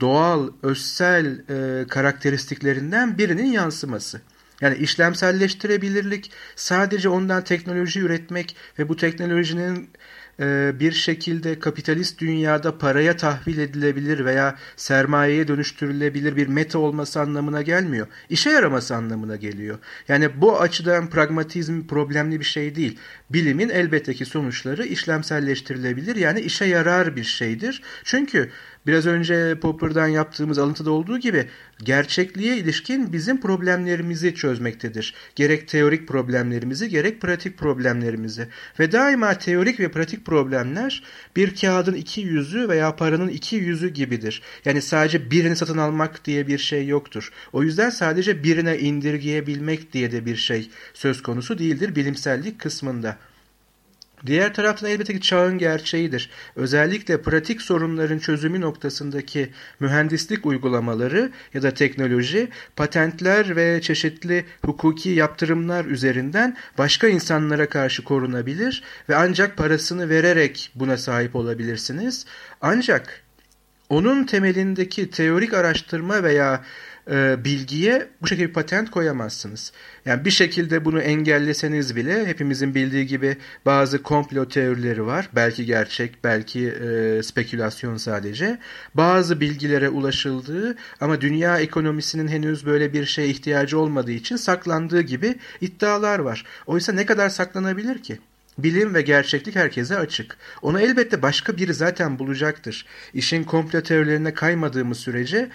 doğal, 0.00 0.48
özsel 0.62 1.42
karakteristiklerinden 1.88 3.18
birinin 3.18 3.52
yansıması. 3.52 4.20
Yani 4.60 4.76
işlemselleştirebilirlik 4.76 6.30
sadece 6.56 7.08
ondan 7.08 7.44
teknoloji 7.44 8.00
üretmek 8.00 8.56
ve 8.78 8.88
bu 8.88 8.96
teknolojinin 8.96 9.90
e, 10.40 10.72
bir 10.80 10.92
şekilde 10.92 11.58
kapitalist 11.58 12.20
dünyada 12.20 12.78
paraya 12.78 13.16
tahvil 13.16 13.58
edilebilir 13.58 14.24
veya 14.24 14.56
sermayeye 14.76 15.48
dönüştürülebilir 15.48 16.36
bir 16.36 16.46
meta 16.46 16.78
olması 16.78 17.20
anlamına 17.20 17.62
gelmiyor. 17.62 18.06
İşe 18.28 18.50
yaraması 18.50 18.96
anlamına 18.96 19.36
geliyor. 19.36 19.78
Yani 20.08 20.40
bu 20.40 20.60
açıdan 20.60 21.10
pragmatizm 21.10 21.86
problemli 21.86 22.40
bir 22.40 22.44
şey 22.44 22.74
değil. 22.74 22.98
Bilimin 23.30 23.68
elbette 23.68 24.14
ki 24.14 24.24
sonuçları 24.24 24.86
işlemselleştirilebilir 24.86 26.16
yani 26.16 26.40
işe 26.40 26.64
yarar 26.64 27.16
bir 27.16 27.24
şeydir. 27.24 27.82
Çünkü 28.04 28.50
Biraz 28.86 29.06
önce 29.06 29.58
Popper'dan 29.60 30.08
yaptığımız 30.08 30.58
alıntıda 30.58 30.90
olduğu 30.90 31.18
gibi 31.18 31.46
gerçekliğe 31.84 32.56
ilişkin 32.56 33.12
bizim 33.12 33.40
problemlerimizi 33.40 34.34
çözmektedir. 34.34 35.14
Gerek 35.34 35.68
teorik 35.68 36.08
problemlerimizi 36.08 36.88
gerek 36.88 37.20
pratik 37.20 37.58
problemlerimizi. 37.58 38.48
Ve 38.80 38.92
daima 38.92 39.38
teorik 39.38 39.80
ve 39.80 39.90
pratik 39.90 40.26
problemler 40.26 41.02
bir 41.36 41.54
kağıdın 41.54 41.94
iki 41.94 42.20
yüzü 42.20 42.68
veya 42.68 42.96
paranın 42.96 43.28
iki 43.28 43.56
yüzü 43.56 43.88
gibidir. 43.88 44.42
Yani 44.64 44.82
sadece 44.82 45.30
birini 45.30 45.56
satın 45.56 45.78
almak 45.78 46.24
diye 46.24 46.46
bir 46.46 46.58
şey 46.58 46.86
yoktur. 46.86 47.32
O 47.52 47.62
yüzden 47.62 47.90
sadece 47.90 48.42
birine 48.44 48.78
indirgeyebilmek 48.78 49.92
diye 49.92 50.12
de 50.12 50.26
bir 50.26 50.36
şey 50.36 50.70
söz 50.94 51.22
konusu 51.22 51.58
değildir 51.58 51.96
bilimsellik 51.96 52.58
kısmında. 52.58 53.16
Diğer 54.26 54.54
taraftan 54.54 54.90
elbette 54.90 55.14
ki 55.14 55.20
çağın 55.20 55.58
gerçeğidir. 55.58 56.30
Özellikle 56.56 57.22
pratik 57.22 57.62
sorunların 57.62 58.18
çözümü 58.18 58.60
noktasındaki 58.60 59.50
mühendislik 59.80 60.46
uygulamaları 60.46 61.32
ya 61.54 61.62
da 61.62 61.70
teknoloji, 61.70 62.48
patentler 62.76 63.56
ve 63.56 63.80
çeşitli 63.80 64.44
hukuki 64.64 65.10
yaptırımlar 65.10 65.84
üzerinden 65.84 66.56
başka 66.78 67.08
insanlara 67.08 67.68
karşı 67.68 68.04
korunabilir 68.04 68.82
ve 69.08 69.16
ancak 69.16 69.56
parasını 69.56 70.08
vererek 70.08 70.70
buna 70.74 70.96
sahip 70.96 71.36
olabilirsiniz. 71.36 72.26
Ancak 72.60 73.22
onun 73.88 74.24
temelindeki 74.24 75.10
teorik 75.10 75.54
araştırma 75.54 76.22
veya 76.22 76.64
e, 77.10 77.44
bilgiye 77.44 78.08
bu 78.22 78.26
şekilde 78.26 78.48
bir 78.48 78.52
patent 78.52 78.90
koyamazsınız. 78.90 79.72
Yani 80.04 80.24
bir 80.24 80.30
şekilde 80.30 80.84
bunu 80.84 81.00
engelleseniz 81.00 81.96
bile 81.96 82.26
hepimizin 82.26 82.74
bildiği 82.74 83.06
gibi 83.06 83.36
bazı 83.66 84.02
komplo 84.02 84.48
teorileri 84.48 85.06
var. 85.06 85.28
Belki 85.34 85.66
gerçek, 85.66 86.24
belki 86.24 86.68
e, 86.68 87.22
spekülasyon 87.22 87.96
sadece. 87.96 88.58
Bazı 88.94 89.40
bilgilere 89.40 89.88
ulaşıldığı 89.88 90.76
ama 91.00 91.20
dünya 91.20 91.58
ekonomisinin 91.58 92.28
henüz 92.28 92.66
böyle 92.66 92.92
bir 92.92 93.04
şeye 93.04 93.28
ihtiyacı 93.28 93.78
olmadığı 93.78 94.12
için 94.12 94.36
saklandığı 94.36 95.00
gibi 95.00 95.34
iddialar 95.60 96.18
var. 96.18 96.44
Oysa 96.66 96.92
ne 96.92 97.06
kadar 97.06 97.28
saklanabilir 97.28 98.02
ki? 98.02 98.18
Bilim 98.58 98.94
ve 98.94 99.02
gerçeklik 99.02 99.56
herkese 99.56 99.98
açık. 99.98 100.36
Onu 100.62 100.80
elbette 100.80 101.22
başka 101.22 101.56
biri 101.56 101.74
zaten 101.74 102.18
bulacaktır. 102.18 102.86
İşin 103.14 103.44
komplo 103.44 103.80
teorilerine 103.80 104.34
kaymadığımız 104.34 104.98
sürece 104.98 105.48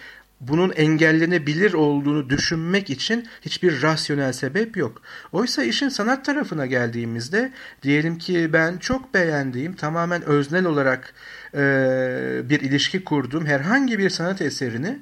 bunun 0.48 0.72
engellenebilir 0.72 1.72
olduğunu 1.72 2.30
düşünmek 2.30 2.90
için 2.90 3.28
hiçbir 3.40 3.82
rasyonel 3.82 4.32
sebep 4.32 4.76
yok. 4.76 5.02
Oysa 5.32 5.64
işin 5.64 5.88
sanat 5.88 6.24
tarafına 6.24 6.66
geldiğimizde 6.66 7.52
diyelim 7.82 8.18
ki 8.18 8.52
ben 8.52 8.76
çok 8.76 9.14
beğendiğim 9.14 9.74
tamamen 9.74 10.22
öznel 10.22 10.64
olarak 10.64 11.14
e, 11.54 11.60
bir 12.44 12.60
ilişki 12.60 13.04
kurduğum 13.04 13.46
herhangi 13.46 13.98
bir 13.98 14.10
sanat 14.10 14.42
eserini 14.42 14.98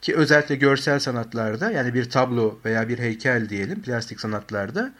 ki 0.00 0.16
özellikle 0.16 0.54
görsel 0.54 0.98
sanatlarda 0.98 1.70
yani 1.70 1.94
bir 1.94 2.10
tablo 2.10 2.58
veya 2.64 2.88
bir 2.88 2.98
heykel 2.98 3.48
diyelim 3.48 3.82
plastik 3.82 4.20
sanatlarda 4.20 4.92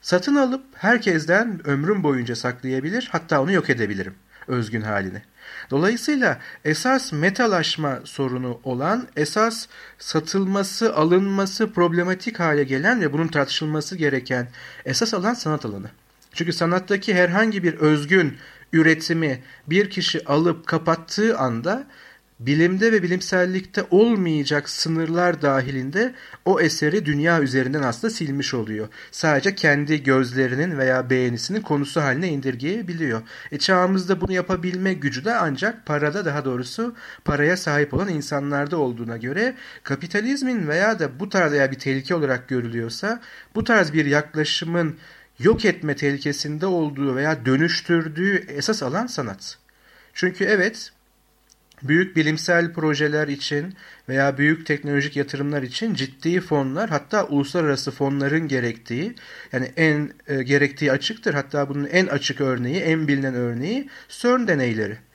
satın 0.00 0.34
alıp 0.34 0.64
herkesten 0.74 1.60
ömrüm 1.64 2.02
boyunca 2.02 2.36
saklayabilir 2.36 3.08
hatta 3.12 3.42
onu 3.42 3.52
yok 3.52 3.70
edebilirim 3.70 4.14
özgün 4.48 4.80
halini. 4.80 5.22
Dolayısıyla 5.70 6.40
esas 6.64 7.12
metalaşma 7.12 7.98
sorunu 8.04 8.60
olan, 8.64 9.08
esas 9.16 9.66
satılması, 9.98 10.94
alınması 10.96 11.72
problematik 11.72 12.40
hale 12.40 12.64
gelen 12.64 13.00
ve 13.00 13.12
bunun 13.12 13.28
tartışılması 13.28 13.96
gereken 13.96 14.48
esas 14.84 15.14
alan 15.14 15.34
sanat 15.34 15.64
alanı. 15.64 15.90
Çünkü 16.32 16.52
sanattaki 16.52 17.14
herhangi 17.14 17.62
bir 17.62 17.74
özgün 17.74 18.36
üretimi 18.72 19.42
bir 19.66 19.90
kişi 19.90 20.24
alıp 20.24 20.66
kapattığı 20.66 21.38
anda 21.38 21.86
bilimde 22.40 22.92
ve 22.92 23.02
bilimsellikte 23.02 23.84
olmayacak 23.90 24.68
sınırlar 24.68 25.42
dahilinde 25.42 26.14
o 26.44 26.60
eseri 26.60 27.06
dünya 27.06 27.42
üzerinden 27.42 27.82
aslında 27.82 28.14
silmiş 28.14 28.54
oluyor. 28.54 28.88
Sadece 29.10 29.54
kendi 29.54 30.02
gözlerinin 30.02 30.78
veya 30.78 31.10
beğenisinin 31.10 31.60
konusu 31.60 32.00
haline 32.00 32.28
indirgeyebiliyor. 32.28 33.22
E 33.52 33.58
çağımızda 33.58 34.20
bunu 34.20 34.32
yapabilme 34.32 34.94
gücü 34.94 35.24
de 35.24 35.34
ancak 35.34 35.86
parada 35.86 36.24
daha 36.24 36.44
doğrusu 36.44 36.94
paraya 37.24 37.56
sahip 37.56 37.94
olan 37.94 38.08
insanlarda 38.08 38.76
olduğuna 38.76 39.16
göre 39.16 39.54
kapitalizmin 39.82 40.68
veya 40.68 40.98
da 40.98 41.20
bu 41.20 41.28
tarz 41.28 41.52
eğer 41.52 41.70
bir 41.70 41.78
tehlike 41.78 42.14
olarak 42.14 42.48
görülüyorsa 42.48 43.20
bu 43.54 43.64
tarz 43.64 43.92
bir 43.92 44.06
yaklaşımın 44.06 44.96
yok 45.38 45.64
etme 45.64 45.96
tehlikesinde 45.96 46.66
olduğu 46.66 47.16
veya 47.16 47.46
dönüştürdüğü 47.46 48.34
esas 48.48 48.82
alan 48.82 49.06
sanat. 49.06 49.58
Çünkü 50.14 50.44
evet 50.44 50.92
büyük 51.82 52.16
bilimsel 52.16 52.72
projeler 52.72 53.28
için 53.28 53.74
veya 54.08 54.38
büyük 54.38 54.66
teknolojik 54.66 55.16
yatırımlar 55.16 55.62
için 55.62 55.94
ciddi 55.94 56.40
fonlar 56.40 56.90
hatta 56.90 57.26
uluslararası 57.26 57.90
fonların 57.90 58.48
gerektiği 58.48 59.14
yani 59.52 59.72
en 59.76 60.12
e, 60.26 60.42
gerektiği 60.42 60.92
açıktır. 60.92 61.34
Hatta 61.34 61.68
bunun 61.68 61.84
en 61.84 62.06
açık 62.06 62.40
örneği, 62.40 62.80
en 62.80 63.08
bilinen 63.08 63.34
örneği 63.34 63.88
CERN 64.08 64.48
deneyleri. 64.48 65.07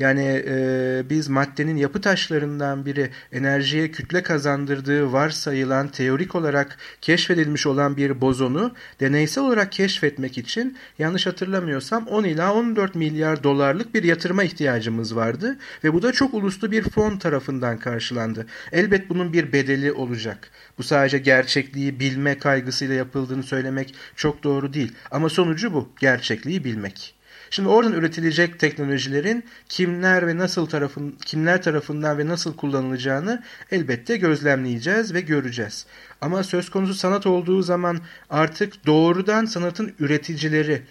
Yani 0.00 0.44
e, 0.48 1.02
biz 1.10 1.28
maddenin 1.28 1.76
yapı 1.76 2.00
taşlarından 2.00 2.86
biri 2.86 3.10
enerjiye 3.32 3.90
kütle 3.90 4.22
kazandırdığı 4.22 5.12
varsayılan 5.12 5.88
teorik 5.88 6.34
olarak 6.34 6.78
keşfedilmiş 7.00 7.66
olan 7.66 7.96
bir 7.96 8.20
bozonu 8.20 8.74
deneysel 9.00 9.44
olarak 9.44 9.72
keşfetmek 9.72 10.38
için 10.38 10.78
yanlış 10.98 11.26
hatırlamıyorsam 11.26 12.06
10 12.06 12.24
ila 12.24 12.54
14 12.54 12.94
milyar 12.94 13.44
dolarlık 13.44 13.94
bir 13.94 14.02
yatırıma 14.02 14.44
ihtiyacımız 14.44 15.16
vardı 15.16 15.58
ve 15.84 15.94
bu 15.94 16.02
da 16.02 16.12
çok 16.12 16.34
uluslu 16.34 16.70
bir 16.70 16.82
fon 16.82 17.16
tarafından 17.16 17.78
karşılandı. 17.78 18.46
Elbet 18.72 19.08
bunun 19.08 19.32
bir 19.32 19.52
bedeli 19.52 19.92
olacak. 19.92 20.50
Bu 20.78 20.82
sadece 20.82 21.18
gerçekliği 21.18 22.00
bilme 22.00 22.38
kaygısıyla 22.38 22.94
yapıldığını 22.94 23.42
söylemek 23.42 23.94
çok 24.16 24.42
doğru 24.42 24.72
değil 24.72 24.92
ama 25.10 25.28
sonucu 25.28 25.72
bu 25.72 25.88
gerçekliği 26.00 26.64
bilmek. 26.64 27.19
Şimdi 27.50 27.68
oradan 27.68 27.92
üretilecek 27.92 28.58
teknolojilerin 28.58 29.44
kimler 29.68 30.26
ve 30.26 30.38
nasıl 30.38 30.66
tarafın 30.66 31.16
kimler 31.26 31.62
tarafından 31.62 32.18
ve 32.18 32.26
nasıl 32.26 32.56
kullanılacağını 32.56 33.42
elbette 33.70 34.16
gözlemleyeceğiz 34.16 35.14
ve 35.14 35.20
göreceğiz. 35.20 35.86
Ama 36.20 36.42
söz 36.42 36.70
konusu 36.70 36.94
sanat 36.94 37.26
olduğu 37.26 37.62
zaman 37.62 38.00
artık 38.30 38.86
doğrudan 38.86 39.44
sanatın 39.44 39.92
üreticileri 39.98 40.82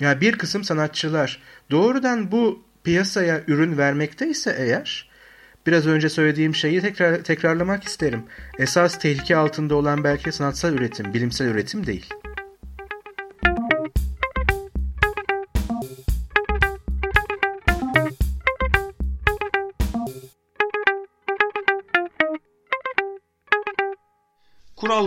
Yani 0.00 0.20
bir 0.20 0.38
kısım 0.38 0.64
sanatçılar 0.64 1.42
doğrudan 1.70 2.32
bu 2.32 2.62
piyasaya 2.84 3.42
ürün 3.46 3.78
vermekteyse 3.78 4.56
eğer 4.58 5.08
biraz 5.66 5.86
önce 5.86 6.08
söylediğim 6.08 6.54
şeyi 6.54 6.80
tekrar 6.80 7.22
tekrarlamak 7.22 7.84
isterim. 7.84 8.22
Esas 8.58 8.98
tehlike 8.98 9.36
altında 9.36 9.74
olan 9.74 10.04
belki 10.04 10.32
sanatsal 10.32 10.72
üretim, 10.72 11.14
bilimsel 11.14 11.46
üretim 11.46 11.86
değil. 11.86 12.06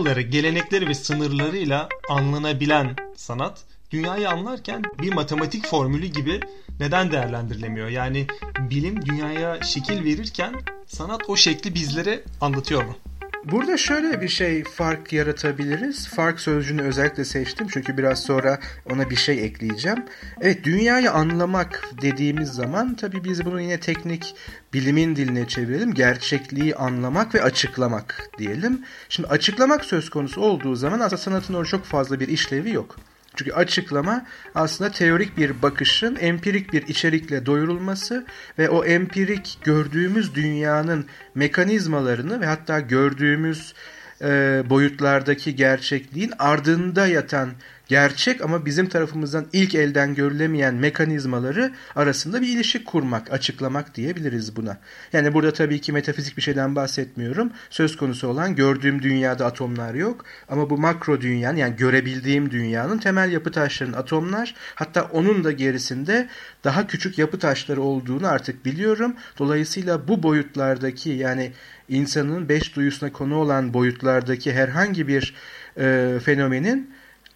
Kuralları, 0.02 0.20
gelenekleri 0.22 0.88
ve 0.88 0.94
sınırlarıyla 0.94 1.88
anlanabilen 2.08 2.96
sanat 3.16 3.64
dünyayı 3.90 4.30
anlarken 4.30 4.82
bir 5.02 5.12
matematik 5.12 5.66
formülü 5.66 6.06
gibi 6.06 6.40
neden 6.80 7.12
değerlendirilemiyor? 7.12 7.88
Yani 7.88 8.26
bilim 8.70 9.06
dünyaya 9.06 9.62
şekil 9.62 10.04
verirken 10.04 10.54
sanat 10.86 11.20
o 11.28 11.36
şekli 11.36 11.74
bizlere 11.74 12.24
anlatıyor 12.40 12.84
mu? 12.84 12.96
Burada 13.44 13.76
şöyle 13.76 14.20
bir 14.20 14.28
şey 14.28 14.64
fark 14.64 15.12
yaratabiliriz. 15.12 16.08
Fark 16.08 16.40
sözcüğünü 16.40 16.82
özellikle 16.82 17.24
seçtim 17.24 17.66
çünkü 17.70 17.98
biraz 17.98 18.22
sonra 18.22 18.58
ona 18.92 19.10
bir 19.10 19.16
şey 19.16 19.44
ekleyeceğim. 19.44 20.04
Evet 20.40 20.64
dünyayı 20.64 21.12
anlamak 21.12 21.88
dediğimiz 22.02 22.48
zaman 22.48 22.94
tabii 22.94 23.24
biz 23.24 23.44
bunu 23.44 23.60
yine 23.60 23.80
teknik 23.80 24.34
bilimin 24.72 25.16
diline 25.16 25.48
çevirelim. 25.48 25.94
Gerçekliği 25.94 26.74
anlamak 26.74 27.34
ve 27.34 27.42
açıklamak 27.42 28.30
diyelim. 28.38 28.84
Şimdi 29.08 29.28
açıklamak 29.28 29.84
söz 29.84 30.10
konusu 30.10 30.40
olduğu 30.40 30.74
zaman 30.76 31.00
aslında 31.00 31.22
sanatın 31.22 31.54
orada 31.54 31.68
çok 31.68 31.84
fazla 31.84 32.20
bir 32.20 32.28
işlevi 32.28 32.70
yok. 32.70 32.96
Çünkü 33.36 33.52
açıklama 33.52 34.26
aslında 34.54 34.90
teorik 34.90 35.36
bir 35.36 35.62
bakışın 35.62 36.16
empirik 36.20 36.72
bir 36.72 36.88
içerikle 36.88 37.46
doyurulması 37.46 38.26
ve 38.58 38.68
o 38.68 38.84
empirik 38.84 39.58
gördüğümüz 39.62 40.34
dünyanın 40.34 41.06
mekanizmalarını 41.34 42.40
ve 42.40 42.46
hatta 42.46 42.80
gördüğümüz 42.80 43.74
e, 44.22 44.62
boyutlardaki 44.70 45.56
gerçekliğin 45.56 46.32
ardında 46.38 47.06
yatan 47.06 47.50
gerçek 47.92 48.40
ama 48.40 48.66
bizim 48.66 48.88
tarafımızdan 48.88 49.46
ilk 49.52 49.74
elden 49.74 50.14
görülemeyen 50.14 50.74
mekanizmaları 50.74 51.72
arasında 51.96 52.42
bir 52.42 52.48
ilişki 52.48 52.84
kurmak, 52.84 53.32
açıklamak 53.32 53.94
diyebiliriz 53.94 54.56
buna. 54.56 54.78
Yani 55.12 55.34
burada 55.34 55.52
tabii 55.52 55.80
ki 55.80 55.92
metafizik 55.92 56.36
bir 56.36 56.42
şeyden 56.42 56.76
bahsetmiyorum. 56.76 57.50
Söz 57.70 57.96
konusu 57.96 58.28
olan 58.28 58.56
gördüğüm 58.56 59.02
dünyada 59.02 59.46
atomlar 59.46 59.94
yok 59.94 60.24
ama 60.48 60.70
bu 60.70 60.78
makro 60.78 61.20
dünyanın 61.20 61.56
yani 61.56 61.76
görebildiğim 61.76 62.50
dünyanın 62.50 62.98
temel 62.98 63.32
yapı 63.32 63.50
taşlarının 63.50 63.96
atomlar 63.96 64.54
hatta 64.74 65.02
onun 65.02 65.44
da 65.44 65.52
gerisinde 65.52 66.28
daha 66.64 66.86
küçük 66.86 67.18
yapı 67.18 67.38
taşları 67.38 67.82
olduğunu 67.82 68.26
artık 68.28 68.64
biliyorum. 68.64 69.14
Dolayısıyla 69.38 70.08
bu 70.08 70.22
boyutlardaki 70.22 71.10
yani 71.10 71.52
insanın 71.88 72.48
beş 72.48 72.76
duyusuna 72.76 73.12
konu 73.12 73.36
olan 73.36 73.74
boyutlardaki 73.74 74.52
herhangi 74.52 75.08
bir 75.08 75.34
e, 75.78 76.18
fenomenin 76.24 76.91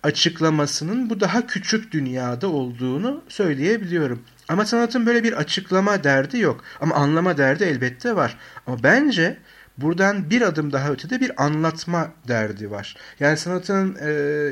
açıklamasının 0.06 1.10
bu 1.10 1.20
daha 1.20 1.46
küçük 1.46 1.92
dünyada 1.92 2.48
olduğunu 2.48 3.24
söyleyebiliyorum. 3.28 4.22
Ama 4.48 4.64
sanatın 4.64 5.06
böyle 5.06 5.24
bir 5.24 5.32
açıklama 5.32 6.04
derdi 6.04 6.38
yok. 6.38 6.64
Ama 6.80 6.94
anlama 6.94 7.38
derdi 7.38 7.64
elbette 7.64 8.16
var. 8.16 8.38
Ama 8.66 8.82
bence 8.82 9.36
buradan 9.78 10.30
bir 10.30 10.42
adım 10.42 10.72
daha 10.72 10.90
ötede 10.90 11.20
bir 11.20 11.44
anlatma 11.44 12.12
derdi 12.28 12.70
var. 12.70 12.96
Yani 13.20 13.36
sanatın 13.36 13.96
e, 14.02 14.10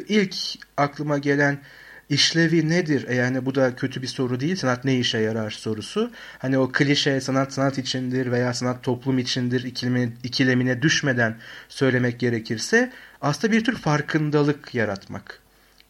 ilk 0.08 0.37
aklıma 0.76 1.18
gelen 1.18 1.58
işlevi 2.08 2.68
nedir? 2.68 3.08
E 3.08 3.14
yani 3.14 3.46
bu 3.46 3.54
da 3.54 3.76
kötü 3.76 4.02
bir 4.02 4.06
soru 4.06 4.40
değil. 4.40 4.56
Sanat 4.56 4.84
ne 4.84 4.99
işe 4.99 5.18
yarar 5.18 5.50
sorusu. 5.50 6.11
Hani 6.38 6.58
o 6.58 6.73
klişe 6.73 7.20
sanat 7.20 7.52
sanat 7.52 7.78
içindir 7.78 8.32
veya 8.32 8.54
sanat 8.54 8.82
toplum 8.82 9.18
içindir 9.18 9.64
ikilemine, 9.64 10.12
ikilemine 10.23 10.82
düşmeden 10.82 11.36
söylemek 11.69 12.21
gerekirse 12.21 12.93
aslında 13.21 13.52
bir 13.52 13.64
tür 13.64 13.76
farkındalık 13.76 14.75
yaratmak. 14.75 15.44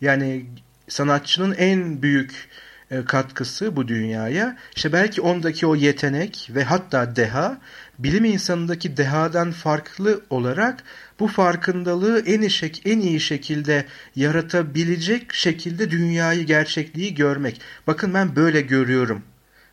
Yani 0.05 0.47
sanatçının 0.89 1.55
en 1.55 2.03
büyük 2.03 2.49
e, 2.91 3.05
katkısı 3.05 3.77
bu 3.77 3.89
dünyaya 3.89 4.57
işte 4.77 4.93
belki 4.93 5.21
ondaki 5.21 5.67
o 5.67 5.75
yetenek 5.75 6.51
ve 6.55 6.65
hatta 6.65 7.17
deha 7.17 7.59
bilim 7.99 8.25
insanındaki 8.25 8.97
dehadan 8.97 9.51
farklı 9.51 10.23
olarak 10.31 10.83
bu 11.21 11.29
farkındalığı 11.29 12.23
en 12.27 12.43
iyi, 12.43 12.73
en 12.85 13.01
iyi 13.01 13.21
şekilde 13.21 13.85
yaratabilecek 14.17 15.35
şekilde 15.35 15.91
dünyayı, 15.91 16.47
gerçekliği 16.47 17.15
görmek. 17.15 17.61
Bakın 17.87 18.15
ben 18.15 18.37
böyle 18.37 18.61
görüyorum. 18.61 19.23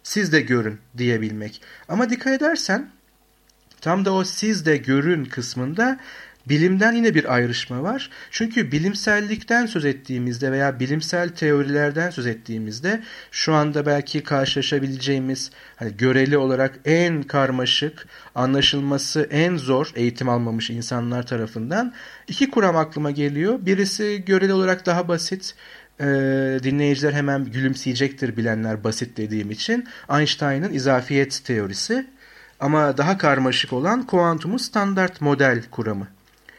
Siz 0.04 0.32
de 0.32 0.42
görün 0.42 0.80
diyebilmek. 0.98 1.62
Ama 1.90 2.10
dikkat 2.10 2.34
edersen 2.34 2.90
tam 3.82 4.06
da 4.06 4.14
o 4.14 4.24
siz 4.24 4.66
de 4.66 4.78
görün 4.78 5.26
kısmında 5.26 6.00
Bilimden 6.50 6.94
yine 6.94 7.16
bir 7.16 7.34
ayrışma 7.34 7.84
var. 7.84 8.10
Çünkü 8.32 8.72
bilimsellikten 8.72 9.66
söz 9.66 9.86
ettiğimizde 9.86 10.52
veya 10.52 10.80
bilimsel 10.80 11.30
teorilerden 11.30 12.10
söz 12.10 12.28
ettiğimizde 12.28 13.02
şu 13.32 13.54
anda 13.54 13.86
belki 13.86 14.24
karşılaşabileceğimiz 14.24 15.52
hani 15.76 15.98
göreli 15.98 16.38
olarak 16.38 16.80
en 16.86 17.24
karmaşık, 17.24 18.08
anlaşılması 18.36 19.28
en 19.32 19.58
zor 19.58 19.92
eğitim 19.96 20.30
almamış 20.30 20.70
insanlar 20.70 21.28
tarafından 21.28 21.94
iki 22.28 22.52
kuram 22.52 22.76
aklıma 22.76 23.12
geliyor. 23.12 23.60
Birisi 23.66 24.24
göreli 24.26 24.54
olarak 24.54 24.86
daha 24.86 25.08
basit, 25.08 25.56
ee, 26.00 26.60
dinleyiciler 26.64 27.14
hemen 27.14 27.46
gülümseyecektir 27.46 28.38
bilenler 28.38 28.84
basit 28.84 29.18
dediğim 29.18 29.52
için. 29.52 29.88
Einstein'ın 30.10 30.74
izafiyet 30.74 31.42
teorisi 31.46 32.08
ama 32.60 32.98
daha 32.98 33.18
karmaşık 33.18 33.74
olan 33.74 34.06
kuantumun 34.06 34.58
standart 34.58 35.22
model 35.22 35.64
kuramı. 35.72 36.08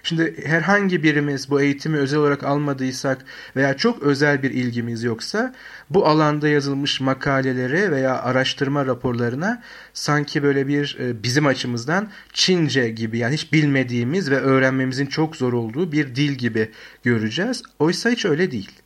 Şimdi 0.03 0.47
herhangi 0.47 1.03
birimiz 1.03 1.51
bu 1.51 1.61
eğitimi 1.61 1.99
özel 1.99 2.19
olarak 2.19 2.45
almadıysak 2.45 3.25
veya 3.57 3.77
çok 3.77 4.03
özel 4.03 4.43
bir 4.43 4.51
ilgimiz 4.51 5.03
yoksa 5.03 5.55
bu 5.91 6.07
alanda 6.07 6.49
yazılmış 6.49 7.01
makalelere 7.01 7.91
veya 7.91 8.23
araştırma 8.23 8.87
raporlarına 8.87 9.63
sanki 9.93 10.43
böyle 10.43 10.69
bir 10.69 10.97
e, 11.01 11.23
bizim 11.23 11.47
açımızdan 11.47 12.09
Çince 12.33 12.89
gibi 12.89 13.19
yani 13.19 13.35
hiç 13.35 13.53
bilmediğimiz 13.53 14.31
ve 14.31 14.37
öğrenmemizin 14.37 15.07
çok 15.07 15.37
zor 15.37 15.53
olduğu 15.53 15.93
bir 15.93 16.15
dil 16.15 16.33
gibi 16.33 16.71
göreceğiz. 17.03 17.63
Oysa 17.79 18.11
hiç 18.11 18.25
öyle 18.25 18.51
değil. 18.51 18.83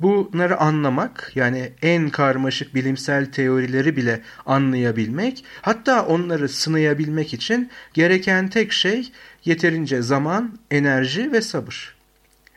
Bunları 0.00 0.56
anlamak 0.56 1.32
yani 1.34 1.72
en 1.82 2.10
karmaşık 2.10 2.74
bilimsel 2.74 3.26
teorileri 3.26 3.96
bile 3.96 4.22
anlayabilmek 4.46 5.44
hatta 5.62 6.06
onları 6.06 6.48
sınayabilmek 6.48 7.34
için 7.34 7.70
gereken 7.94 8.48
tek 8.48 8.72
şey 8.72 9.12
yeterince 9.44 10.02
zaman, 10.02 10.58
enerji 10.70 11.32
ve 11.32 11.40
sabır. 11.40 12.02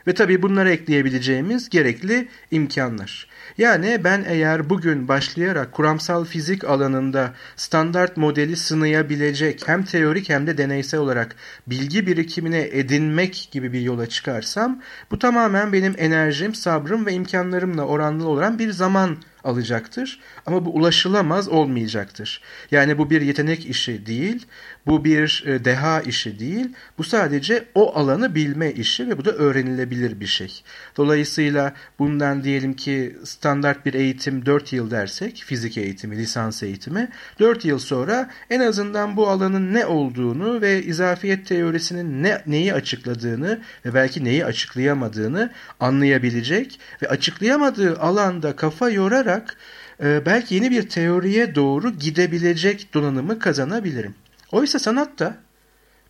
Ve 0.06 0.14
tabii 0.14 0.42
bunlara 0.42 0.70
ekleyebileceğimiz 0.70 1.68
gerekli 1.68 2.28
imkanlar. 2.50 3.28
Yani 3.58 4.00
ben 4.04 4.24
eğer 4.28 4.70
bugün 4.70 5.08
başlayarak 5.08 5.72
kuramsal 5.72 6.24
fizik 6.24 6.64
alanında 6.64 7.32
standart 7.56 8.16
modeli 8.16 8.56
sınayabilecek 8.56 9.68
hem 9.68 9.84
teorik 9.84 10.28
hem 10.28 10.46
de 10.46 10.58
deneysel 10.58 11.00
olarak 11.00 11.36
bilgi 11.66 12.06
birikimine 12.06 12.60
edinmek 12.72 13.48
gibi 13.52 13.72
bir 13.72 13.80
yola 13.80 14.06
çıkarsam 14.06 14.82
bu 15.10 15.18
tamamen 15.18 15.72
benim 15.72 15.94
enerjim, 15.98 16.54
sabrım 16.54 17.06
ve 17.06 17.12
imkanlarımla 17.12 17.82
oranlı 17.82 18.28
olan 18.28 18.58
bir 18.58 18.70
zaman 18.70 19.16
alacaktır. 19.44 20.20
Ama 20.46 20.64
bu 20.64 20.70
ulaşılamaz 20.70 21.48
olmayacaktır. 21.48 22.42
Yani 22.70 22.98
bu 22.98 23.10
bir 23.10 23.20
yetenek 23.20 23.66
işi 23.66 24.06
değil, 24.06 24.46
bu 24.86 25.04
bir 25.04 25.44
e, 25.46 25.64
deha 25.64 26.00
işi 26.00 26.38
değil. 26.38 26.68
Bu 26.98 27.04
sadece 27.04 27.64
o 27.74 27.96
alanı 27.98 28.34
bilme 28.34 28.72
işi 28.72 29.08
ve 29.08 29.18
bu 29.18 29.24
da 29.24 29.32
öğrenilebilir 29.32 30.20
bir 30.20 30.26
şey. 30.26 30.62
Dolayısıyla 30.96 31.72
bundan 31.98 32.44
diyelim 32.44 32.74
ki 32.74 33.16
standart 33.24 33.86
bir 33.86 33.94
eğitim 33.94 34.46
4 34.46 34.72
yıl 34.72 34.90
dersek, 34.90 35.42
fizik 35.46 35.78
eğitimi, 35.78 36.16
lisans 36.16 36.62
eğitimi, 36.62 37.08
4 37.38 37.64
yıl 37.64 37.78
sonra 37.78 38.30
en 38.50 38.60
azından 38.60 39.16
bu 39.16 39.28
alanın 39.28 39.74
ne 39.74 39.86
olduğunu 39.86 40.60
ve 40.60 40.82
izafiyet 40.82 41.46
teorisinin 41.46 42.22
ne, 42.22 42.42
neyi 42.46 42.74
açıkladığını 42.74 43.60
ve 43.86 43.94
belki 43.94 44.24
neyi 44.24 44.44
açıklayamadığını 44.44 45.52
anlayabilecek 45.80 46.80
ve 47.02 47.08
açıklayamadığı 47.08 47.98
alanda 47.98 48.56
kafa 48.56 48.90
yorarak 48.90 49.56
e, 50.02 50.26
belki 50.26 50.54
yeni 50.54 50.70
bir 50.70 50.88
teoriye 50.88 51.54
doğru 51.54 51.90
gidebilecek 51.90 52.94
donanımı 52.94 53.38
kazanabilirim. 53.38 54.14
Oysa 54.52 54.78
sanatta 54.78 55.36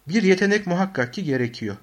bir 0.08 0.22
yetenek 0.22 0.66
muhakkak 0.66 1.14
ki 1.14 1.24
gerekiyor. 1.24 1.76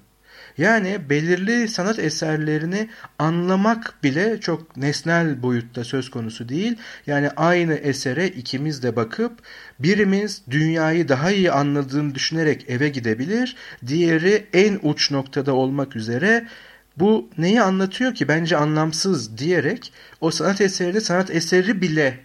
Yani 0.58 1.10
belirli 1.10 1.68
sanat 1.68 1.98
eserlerini 1.98 2.88
anlamak 3.18 3.94
bile 4.02 4.40
çok 4.40 4.76
nesnel 4.76 5.42
boyutta 5.42 5.84
söz 5.84 6.10
konusu 6.10 6.48
değil. 6.48 6.76
Yani 7.06 7.30
aynı 7.30 7.74
esere 7.74 8.28
ikimiz 8.28 8.82
de 8.82 8.96
bakıp 8.96 9.38
birimiz 9.78 10.42
dünyayı 10.50 11.08
daha 11.08 11.30
iyi 11.30 11.52
anladığını 11.52 12.14
düşünerek 12.14 12.64
eve 12.68 12.88
gidebilir. 12.88 13.56
Diğeri 13.86 14.46
en 14.52 14.78
uç 14.82 15.10
noktada 15.10 15.54
olmak 15.54 15.96
üzere 15.96 16.48
bu 16.96 17.30
neyi 17.38 17.62
anlatıyor 17.62 18.14
ki 18.14 18.28
bence 18.28 18.56
anlamsız 18.56 19.38
diyerek 19.38 19.92
o 20.20 20.30
sanat 20.30 20.60
eserini 20.60 21.00
sanat 21.00 21.30
eseri 21.30 21.80
bile 21.80 22.20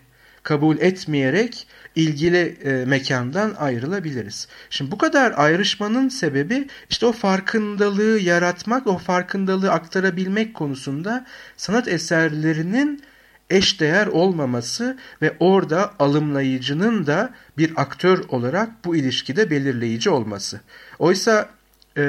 kabul 0.49 0.77
etmeyerek 0.77 1.67
ilgili 1.95 2.57
e, 2.63 2.85
mekandan 2.85 3.55
ayrılabiliriz. 3.57 4.47
Şimdi 4.69 4.91
bu 4.91 4.97
kadar 4.97 5.33
ayrışmanın 5.37 6.09
sebebi 6.09 6.67
işte 6.89 7.05
o 7.05 7.11
farkındalığı 7.11 8.19
yaratmak, 8.19 8.87
o 8.87 8.97
farkındalığı 8.97 9.71
aktarabilmek 9.71 10.53
konusunda 10.53 11.25
sanat 11.57 11.87
eserlerinin 11.87 13.03
eşdeğer 13.49 14.07
olmaması 14.07 14.97
ve 15.21 15.33
orada 15.39 15.93
alımlayıcının 15.99 17.07
da 17.07 17.33
bir 17.57 17.71
aktör 17.75 18.23
olarak 18.29 18.69
bu 18.85 18.95
ilişkide 18.95 19.49
belirleyici 19.49 20.09
olması. 20.09 20.61
Oysa 20.99 21.49
e, 21.97 22.01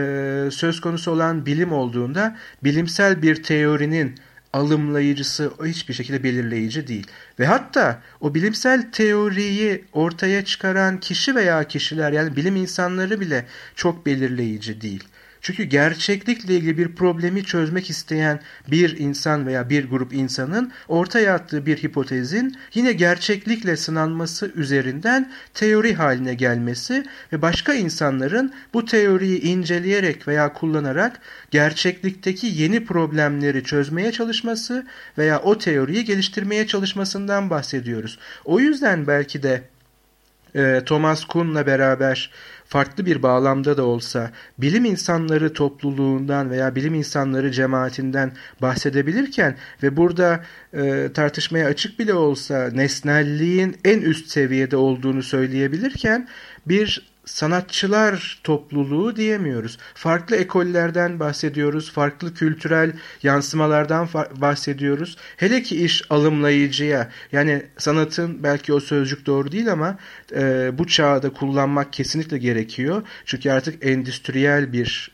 söz 0.53 0.81
konusu 0.81 1.11
olan 1.11 1.46
bilim 1.46 1.72
olduğunda 1.72 2.37
bilimsel 2.64 3.22
bir 3.22 3.42
teorinin 3.42 4.14
alımlayıcısı 4.52 5.52
hiçbir 5.64 5.94
şekilde 5.94 6.22
belirleyici 6.22 6.86
değil. 6.86 7.06
Ve 7.38 7.46
hatta 7.46 8.02
o 8.20 8.34
bilimsel 8.34 8.92
teoriyi 8.92 9.84
ortaya 9.92 10.44
çıkaran 10.44 11.00
kişi 11.00 11.34
veya 11.34 11.64
kişiler 11.64 12.12
yani 12.12 12.36
bilim 12.36 12.56
insanları 12.56 13.20
bile 13.20 13.46
çok 13.74 14.06
belirleyici 14.06 14.80
değil. 14.80 15.04
Çünkü 15.42 15.64
gerçeklikle 15.64 16.57
ilgili 16.57 16.79
bir 16.79 16.94
problemi 16.94 17.44
çözmek 17.44 17.90
isteyen 17.90 18.40
bir 18.70 18.98
insan 18.98 19.46
veya 19.46 19.70
bir 19.70 19.90
grup 19.90 20.12
insanın 20.12 20.72
ortaya 20.88 21.35
attığı 21.35 21.66
bir 21.66 21.76
hipotezin 21.76 22.57
yine 22.74 22.92
gerçeklikle 22.92 23.76
sınanması 23.76 24.53
üzerinden 24.55 25.33
teori 25.55 25.94
haline 25.94 26.35
gelmesi 26.35 27.05
ve 27.33 27.42
başka 27.42 27.74
insanların 27.74 28.53
bu 28.74 28.85
teoriyi 28.85 29.40
inceleyerek 29.40 30.29
veya 30.29 30.53
kullanarak 30.53 31.20
gerçeklikteki 31.50 32.46
yeni 32.46 32.85
problemleri 32.85 33.64
çözmeye 33.64 34.12
çalışması 34.12 34.87
veya 35.18 35.40
o 35.40 35.59
teoriyi 35.59 36.05
geliştirmeye 36.05 36.66
çalışmasından 36.66 37.50
bahsediyoruz. 37.50 38.18
O 38.44 38.61
yüzden 38.61 39.07
belki 39.07 39.42
de 39.42 39.62
e, 40.54 40.82
Thomas 40.86 41.24
Kuhn'la 41.24 41.66
beraber 41.66 42.30
farklı 42.66 43.06
bir 43.06 43.22
bağlamda 43.22 43.76
da 43.76 43.82
olsa 43.82 44.30
bilim 44.58 44.84
insanları 44.84 45.52
topluluğundan 45.52 46.50
veya 46.50 46.74
bilim 46.74 46.94
insanları 46.94 47.50
cemaatinden 47.52 48.32
bahsedebilirken 48.62 49.56
ve 49.82 49.96
burada 49.96 50.44
e, 50.74 51.10
tartışmaya 51.14 51.66
açık 51.66 51.98
bile 51.98 52.14
olsa 52.14 52.70
nesnelliğin 52.72 53.76
en 53.84 54.00
üst 54.00 54.28
seviyede 54.30 54.76
olduğunu 54.76 55.22
söyleyebilirken 55.22 56.28
bir 56.66 57.09
sanatçılar 57.30 58.40
topluluğu 58.44 59.16
diyemiyoruz. 59.16 59.78
Farklı 59.94 60.36
ekollerden 60.36 61.20
bahsediyoruz, 61.20 61.92
farklı 61.92 62.34
kültürel 62.34 62.92
yansımalardan 63.22 64.08
bahsediyoruz. 64.36 65.16
Hele 65.36 65.62
ki 65.62 65.84
iş 65.84 66.02
alımlayıcıya 66.10 67.10
yani 67.32 67.62
sanatın 67.78 68.42
belki 68.42 68.72
o 68.72 68.80
sözcük 68.80 69.26
doğru 69.26 69.52
değil 69.52 69.72
ama 69.72 69.98
e, 70.32 70.70
bu 70.78 70.86
çağda 70.86 71.30
kullanmak 71.30 71.92
kesinlikle 71.92 72.38
gerekiyor. 72.38 73.02
Çünkü 73.24 73.50
artık 73.50 73.86
endüstriyel 73.86 74.72
bir 74.72 75.10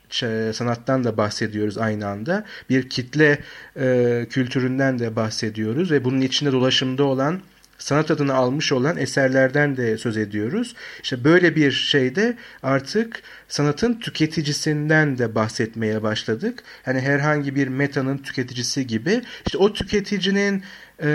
sanattan 0.53 1.05
da 1.05 1.17
bahsediyoruz 1.17 1.79
aynı 1.79 2.07
anda. 2.07 2.45
Bir 2.71 2.91
kitle 2.91 3.39
e, 3.77 4.27
kültüründen 4.31 4.99
de 4.99 5.17
bahsediyoruz 5.17 5.91
ve 5.91 6.05
bunun 6.05 6.21
içinde 6.21 6.53
dolaşımda 6.53 7.05
olan 7.05 7.41
sanat 7.79 8.11
adını 8.11 8.35
almış 8.35 8.73
olan 8.73 8.97
eserlerden 8.97 9.77
de 9.77 9.99
söz 9.99 10.17
ediyoruz. 10.17 10.75
İşte 11.03 11.25
böyle 11.25 11.57
bir 11.57 11.73
şeyde 11.73 12.37
artık 12.63 13.23
sanatın 13.49 13.95
tüketicisinden 13.95 15.19
de 15.19 15.35
bahsetmeye 15.35 16.03
başladık. 16.03 16.63
Hani 16.85 17.01
herhangi 17.01 17.55
bir 17.55 17.69
metanın 17.69 18.19
tüketicisi 18.19 18.87
gibi. 18.87 19.23
İşte 19.47 19.59
o 19.59 19.73
tüketicinin 19.73 20.63
e, 21.03 21.09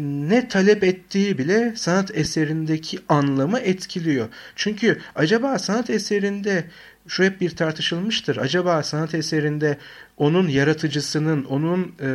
ne 0.00 0.48
talep 0.48 0.84
ettiği 0.84 1.38
bile 1.38 1.72
sanat 1.76 2.10
eserindeki 2.18 2.98
anlamı 3.08 3.58
etkiliyor. 3.58 4.28
Çünkü 4.56 4.98
acaba 5.14 5.58
sanat 5.58 5.90
eserinde 5.90 6.64
şu 7.08 7.24
hep 7.24 7.40
bir 7.40 7.50
tartışılmıştır. 7.50 8.36
Acaba 8.36 8.82
sanat 8.82 9.14
eserinde 9.14 9.78
onun 10.16 10.48
yaratıcısının, 10.48 11.44
onun 11.44 11.94
e, 12.00 12.08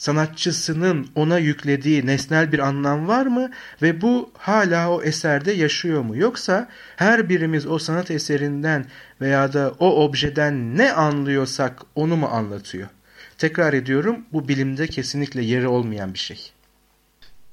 sanatçısının 0.00 1.08
ona 1.14 1.38
yüklediği 1.38 2.06
nesnel 2.06 2.52
bir 2.52 2.58
anlam 2.58 3.08
var 3.08 3.26
mı 3.26 3.50
ve 3.82 4.00
bu 4.00 4.30
hala 4.38 4.90
o 4.90 5.02
eserde 5.02 5.52
yaşıyor 5.52 6.02
mu? 6.02 6.16
Yoksa 6.16 6.68
her 6.96 7.28
birimiz 7.28 7.66
o 7.66 7.78
sanat 7.78 8.10
eserinden 8.10 8.86
veya 9.20 9.52
da 9.52 9.74
o 9.78 10.04
objeden 10.04 10.76
ne 10.76 10.92
anlıyorsak 10.92 11.82
onu 11.94 12.16
mu 12.16 12.26
anlatıyor? 12.26 12.88
Tekrar 13.38 13.72
ediyorum 13.72 14.24
bu 14.32 14.48
bilimde 14.48 14.86
kesinlikle 14.86 15.42
yeri 15.42 15.68
olmayan 15.68 16.14
bir 16.14 16.18
şey. 16.18 16.52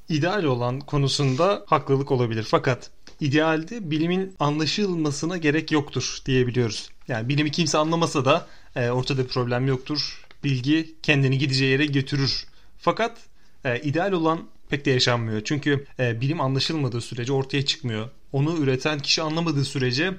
İdeal 0.10 0.44
olan 0.44 0.80
konusunda 0.80 1.64
haklılık 1.66 2.12
olabilir 2.12 2.48
fakat 2.50 2.90
idealde 3.20 3.92
bilimin 3.92 4.36
anlaşılmasına 4.40 5.38
gerek 5.38 5.72
yoktur 5.72 6.18
diyebiliyoruz. 6.26 6.90
Yani 7.08 7.30
bilimi 7.30 7.52
kimse 7.52 7.78
anlamasa 7.78 8.26
da 8.26 8.48
e, 8.76 8.90
ortada 8.90 9.24
bir 9.24 9.28
problem 9.28 9.68
yoktur 9.68 10.27
bilgi 10.44 10.96
kendini 11.04 11.38
gideceği 11.38 11.72
yere 11.72 11.86
götürür. 11.86 12.48
Fakat 12.78 13.18
e, 13.66 13.80
ideal 13.80 14.12
olan 14.12 14.48
pek 14.70 14.86
de 14.86 14.92
yaşanmıyor. 14.92 15.42
Çünkü 15.44 15.86
e, 16.00 16.22
bilim 16.22 16.42
anlaşılmadığı 16.42 17.02
sürece 17.02 17.34
ortaya 17.34 17.66
çıkmıyor. 17.66 18.10
Onu 18.32 18.58
üreten 18.58 19.00
kişi 19.00 19.22
anlamadığı 19.22 19.66
sürece 19.66 20.14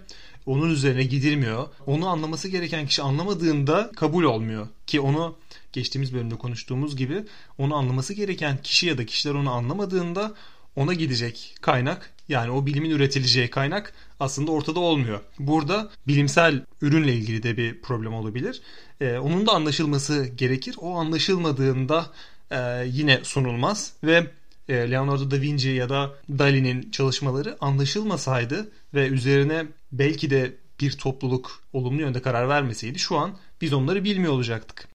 onun 0.47 0.71
üzerine 0.71 1.05
gidilmiyor. 1.05 1.69
Onu 1.87 2.09
anlaması 2.09 2.49
gereken 2.49 2.87
kişi 2.87 3.03
anlamadığında 3.03 3.91
kabul 3.97 4.25
olmuyor. 4.25 4.69
Ki 4.87 5.01
onu 5.01 5.37
geçtiğimiz 5.73 6.15
bölümde 6.15 6.35
konuştuğumuz 6.35 6.97
gibi 6.97 7.25
onu 7.59 7.77
anlaması 7.77 8.15
gereken 8.15 8.63
kişi 8.63 8.87
ya 8.87 8.99
da 8.99 9.07
kişiler 9.07 9.35
onu 9.35 9.51
anlamadığında 9.51 10.35
ona 10.77 10.95
gidecek 10.95 11.55
kaynak 11.61 12.15
yani 12.29 12.51
o 12.51 12.67
bilimin 12.67 12.91
üretileceği 12.91 13.51
kaynak 13.51 13.93
aslında 14.21 14.51
ortada 14.51 14.81
olmuyor. 14.81 15.21
Burada 15.39 15.91
bilimsel 16.07 16.65
ürünle 16.83 17.15
ilgili 17.15 17.43
de 17.43 17.57
bir 17.57 17.81
problem 17.81 18.15
olabilir. 18.15 18.63
Ee, 19.01 19.19
onun 19.19 19.47
da 19.47 19.53
anlaşılması 19.53 20.27
gerekir. 20.27 20.77
O 20.81 20.95
anlaşılmadığında 20.95 22.07
e, 22.51 22.85
yine 22.87 23.21
sunulmaz 23.25 23.93
ve 24.05 24.27
e, 24.69 24.91
Leonardo 24.91 25.31
da 25.31 25.41
Vinci 25.41 25.69
ya 25.69 25.89
da 25.89 26.15
Dali'nin 26.29 26.91
çalışmaları 26.91 27.57
anlaşılmasaydı 27.61 28.71
ve 28.95 29.09
üzerine 29.09 29.67
belki 29.93 30.31
de 30.31 30.55
bir 30.81 30.93
topluluk 30.93 31.63
olumlu 31.73 32.01
yönde 32.01 32.23
karar 32.23 32.49
vermeseydi 32.49 32.99
şu 32.99 33.17
an 33.17 33.39
biz 33.61 33.73
onları 33.73 34.05
bilmiyor 34.05 34.33
olacaktık. 34.33 34.89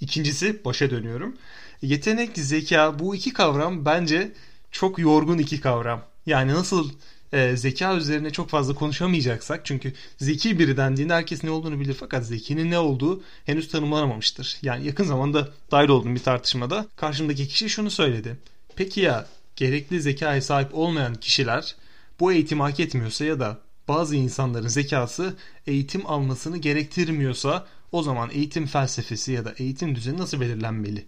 İkincisi 0.00 0.64
başa 0.64 0.90
dönüyorum. 0.90 1.36
Yetenek, 1.82 2.38
zeka 2.38 2.98
bu 2.98 3.14
iki 3.14 3.32
kavram 3.32 3.84
bence 3.84 4.32
çok 4.70 4.98
yorgun 4.98 5.38
iki 5.38 5.60
kavram. 5.60 6.02
Yani 6.26 6.52
nasıl 6.52 6.90
e, 7.32 7.56
zeka 7.56 7.96
üzerine 7.96 8.30
çok 8.30 8.48
fazla 8.48 8.74
konuşamayacaksak 8.74 9.66
çünkü 9.66 9.92
zeki 10.18 10.58
biri 10.58 10.76
dendiğinde 10.76 11.14
herkes 11.14 11.44
ne 11.44 11.50
olduğunu 11.50 11.80
bilir 11.80 11.94
fakat 11.94 12.26
zekinin 12.26 12.70
ne 12.70 12.78
olduğu 12.78 13.22
henüz 13.44 13.68
tanımlanamamıştır. 13.68 14.58
Yani 14.62 14.86
yakın 14.86 15.04
zamanda 15.04 15.48
dahil 15.70 15.88
olduğum 15.88 16.14
bir 16.14 16.22
tartışmada 16.22 16.86
karşımdaki 16.96 17.48
kişi 17.48 17.68
şunu 17.68 17.90
söyledi. 17.90 18.36
Peki 18.76 19.00
ya 19.00 19.26
gerekli 19.56 20.00
zekaya 20.00 20.42
sahip 20.42 20.74
olmayan 20.74 21.14
kişiler 21.14 21.76
bu 22.20 22.32
eğitimi 22.32 22.62
hak 22.62 22.80
etmiyorsa 22.80 23.24
ya 23.24 23.40
da 23.40 23.58
bazı 23.88 24.16
insanların 24.16 24.68
zekası 24.68 25.36
eğitim 25.66 26.06
almasını 26.06 26.58
gerektirmiyorsa 26.58 27.66
o 27.92 28.02
zaman 28.02 28.30
eğitim 28.32 28.66
felsefesi 28.66 29.32
ya 29.32 29.44
da 29.44 29.54
eğitim 29.58 29.94
düzeni 29.94 30.18
nasıl 30.18 30.40
belirlenmeli? 30.40 31.06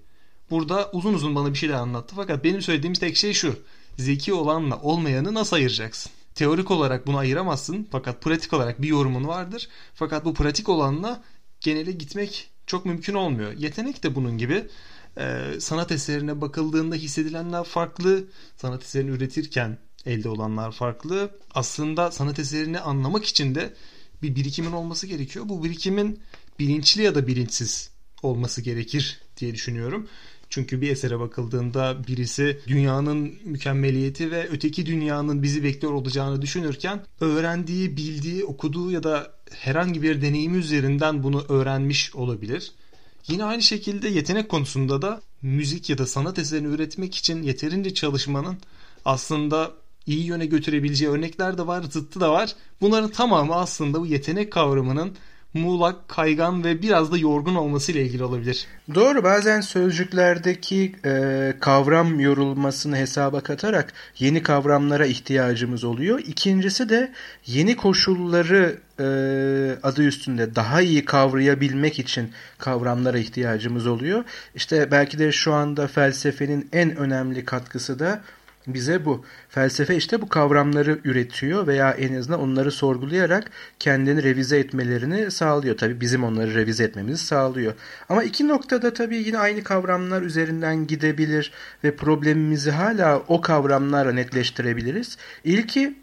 Burada 0.51 0.91
uzun 0.93 1.15
uzun 1.15 1.35
bana 1.35 1.53
bir 1.53 1.59
şeyler 1.59 1.75
anlattı 1.75 2.15
fakat 2.17 2.45
benim 2.45 2.63
söylediğim 2.63 2.95
tek 2.95 3.17
şey 3.17 3.33
şu 3.33 3.57
zeki 3.98 4.33
olanla 4.33 4.81
olmayanı 4.81 5.35
nasıl 5.35 5.57
ayıracaksın? 5.57 6.12
Teorik 6.35 6.70
olarak 6.70 7.07
bunu 7.07 7.16
ayıramazsın 7.18 7.88
fakat 7.90 8.22
pratik 8.22 8.52
olarak 8.52 8.83
bir 8.83 8.88
yorumun 8.88 9.28
vardır. 9.28 9.68
Fakat 9.94 10.24
bu 10.24 10.35
pratik 10.35 10.68
olanla 10.68 11.22
genele 11.61 11.92
gitmek 11.92 12.50
çok 12.66 12.87
mümkün 12.87 13.14
olmuyor. 13.14 13.52
Yetenek 13.52 14.02
de 14.02 14.14
bunun 14.14 14.38
gibi. 14.38 14.68
Ee, 15.18 15.61
sanat 15.61 15.92
eserine 15.92 16.40
bakıldığında 16.40 16.94
hissedilenler 16.94 17.64
farklı. 17.64 18.24
Sanat 18.57 18.83
eserini 18.83 19.11
üretirken 19.11 19.78
elde 20.07 20.28
olanlar 20.28 20.72
farklı. 20.72 21.38
Aslında 21.55 22.11
sanat 22.11 22.38
eserini 22.38 22.81
anlamak 22.81 23.24
için 23.24 23.55
de 23.55 23.74
bir 24.22 24.37
birikimin 24.37 24.72
olması 24.72 25.07
gerekiyor. 25.07 25.48
Bu 25.48 25.64
birikimin 25.64 26.20
bilinçli 26.59 27.02
ya 27.02 27.14
da 27.14 27.26
bilinçsiz 27.26 27.90
olması 28.22 28.62
gerekir 28.62 29.20
diye 29.37 29.55
düşünüyorum. 29.55 30.09
Çünkü 30.53 30.81
bir 30.81 30.91
esere 30.91 31.21
bakıldığında 31.21 31.97
birisi 32.09 32.61
dünyanın 32.67 33.35
mükemmeliyeti 33.45 34.31
ve 34.31 34.49
öteki 34.49 34.87
dünyanın 34.87 35.43
bizi 35.43 35.65
bekliyor 35.65 35.93
olacağını 35.93 36.43
düşünürken 36.43 37.01
öğrendiği, 37.21 37.97
bildiği, 37.97 38.45
okuduğu 38.45 38.91
ya 38.91 39.03
da 39.03 39.33
herhangi 39.51 40.03
bir 40.03 40.23
deneyimi 40.23 40.59
üzerinden 40.59 41.23
bunu 41.23 41.45
öğrenmiş 41.49 42.15
olabilir. 42.15 42.73
Yine 43.29 43.45
aynı 43.45 43.62
şekilde 43.62 44.09
yetenek 44.09 44.49
konusunda 44.49 45.03
da 45.03 45.23
müzik 45.43 45.91
ya 45.91 45.99
da 45.99 46.07
sanat 46.07 46.38
eserini 46.38 46.75
üretmek 46.75 47.15
için 47.15 47.43
yeterince 47.43 47.95
çalışmanın 47.95 48.57
aslında 49.05 49.73
iyi 50.07 50.25
yöne 50.25 50.47
götürebileceği 50.47 51.11
örnekler 51.11 51.59
de 51.59 51.67
var, 51.67 51.83
zıttı 51.83 52.21
da 52.21 52.33
var. 52.33 52.55
Bunların 52.81 53.11
tamamı 53.11 53.55
aslında 53.55 54.01
bu 54.01 54.07
yetenek 54.07 54.53
kavramının 54.53 55.17
muğlak, 55.55 56.09
kaygan 56.09 56.65
ve 56.65 56.83
biraz 56.83 57.12
da 57.12 57.19
yorgun 57.19 57.55
olması 57.55 57.93
ile 57.93 58.03
ilgili 58.03 58.25
olabilir. 58.25 58.67
Doğru 58.95 59.25
bazen 59.25 59.61
sözcüklerdeki 59.61 60.95
e, 61.05 61.55
kavram 61.61 62.21
yorulmasını 62.21 62.97
hesaba 62.97 63.41
katarak 63.41 63.93
yeni 64.19 64.43
kavramlara 64.43 65.07
ihtiyacımız 65.07 65.85
oluyor. 65.85 66.19
İkincisi 66.19 66.88
de 66.88 67.12
yeni 67.47 67.77
koşulları 67.77 68.79
e, 69.01 69.05
adı 69.83 70.03
üstünde 70.03 70.55
daha 70.55 70.81
iyi 70.81 71.05
kavrayabilmek 71.05 71.99
için 71.99 72.31
kavramlara 72.59 73.19
ihtiyacımız 73.19 73.87
oluyor. 73.87 74.25
İşte 74.55 74.91
belki 74.91 75.19
de 75.19 75.33
şu 75.33 75.53
anda 75.53 75.87
felsefenin 75.87 76.69
en 76.73 76.97
önemli 76.97 77.45
katkısı 77.45 77.99
da 77.99 78.21
bize 78.66 79.05
bu. 79.05 79.25
Felsefe 79.48 79.96
işte 79.96 80.22
bu 80.22 80.29
kavramları 80.29 80.98
üretiyor 81.05 81.66
veya 81.66 81.90
en 81.90 82.14
azından 82.14 82.40
onları 82.40 82.70
sorgulayarak 82.70 83.51
kendini 83.79 84.22
revize 84.22 84.59
etmelerini 84.59 85.31
sağlıyor. 85.31 85.77
Tabii 85.77 86.01
bizim 86.01 86.25
onları 86.25 86.55
revize 86.55 86.85
etmemizi 86.85 87.25
sağlıyor. 87.25 87.75
Ama 88.09 88.22
iki 88.22 88.48
noktada 88.48 88.94
tabii 88.94 89.16
yine 89.16 89.38
aynı 89.38 89.64
kavramlar 89.64 90.22
üzerinden 90.22 90.87
gidebilir 90.87 91.53
ve 91.85 91.96
problemimizi 91.96 92.70
hala 92.70 93.22
o 93.29 93.40
kavramlarla 93.40 94.12
netleştirebiliriz. 94.12 95.18
İlki 95.44 96.03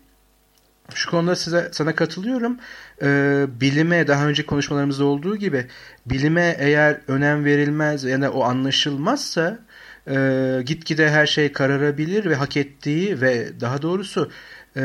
şu 0.93 1.09
konuda 1.09 1.35
size 1.35 1.69
sana 1.71 1.95
katılıyorum. 1.95 2.57
Ee, 3.01 3.45
bilime 3.61 4.07
daha 4.07 4.27
önce 4.27 4.45
konuşmalarımızda 4.45 5.05
olduğu 5.05 5.37
gibi 5.37 5.67
bilime 6.05 6.55
eğer 6.59 7.01
önem 7.07 7.45
verilmez 7.45 8.03
ya 8.03 8.21
da 8.21 8.31
o 8.31 8.43
anlaşılmazsa 8.43 9.59
e, 10.07 10.61
gitgide 10.65 11.09
her 11.09 11.27
şey 11.27 11.51
kararabilir 11.51 12.25
ve 12.25 12.35
hak 12.35 12.57
ettiği 12.57 13.21
ve 13.21 13.47
daha 13.61 13.81
doğrusu 13.81 14.31
e, 14.77 14.81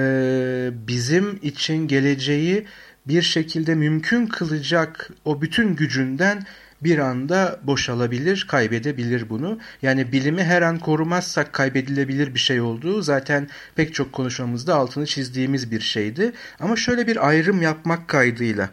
bizim 0.88 1.38
için 1.42 1.88
geleceği 1.88 2.66
bir 3.08 3.22
şekilde 3.22 3.74
mümkün 3.74 4.26
kılacak 4.26 5.10
o 5.24 5.42
bütün 5.42 5.76
gücünden 5.76 6.46
bir 6.84 6.98
anda 6.98 7.60
boşalabilir, 7.62 8.46
kaybedebilir 8.48 9.28
bunu. 9.28 9.58
Yani 9.82 10.12
bilimi 10.12 10.42
her 10.42 10.62
an 10.62 10.78
korumazsak 10.78 11.52
kaybedilebilir 11.52 12.34
bir 12.34 12.38
şey 12.38 12.60
olduğu 12.60 13.02
zaten 13.02 13.48
pek 13.74 13.94
çok 13.94 14.12
konuşmamızda 14.12 14.74
altını 14.74 15.06
çizdiğimiz 15.06 15.70
bir 15.70 15.80
şeydi. 15.80 16.32
Ama 16.60 16.76
şöyle 16.76 17.06
bir 17.06 17.28
ayrım 17.28 17.62
yapmak 17.62 18.08
kaydıyla. 18.08 18.70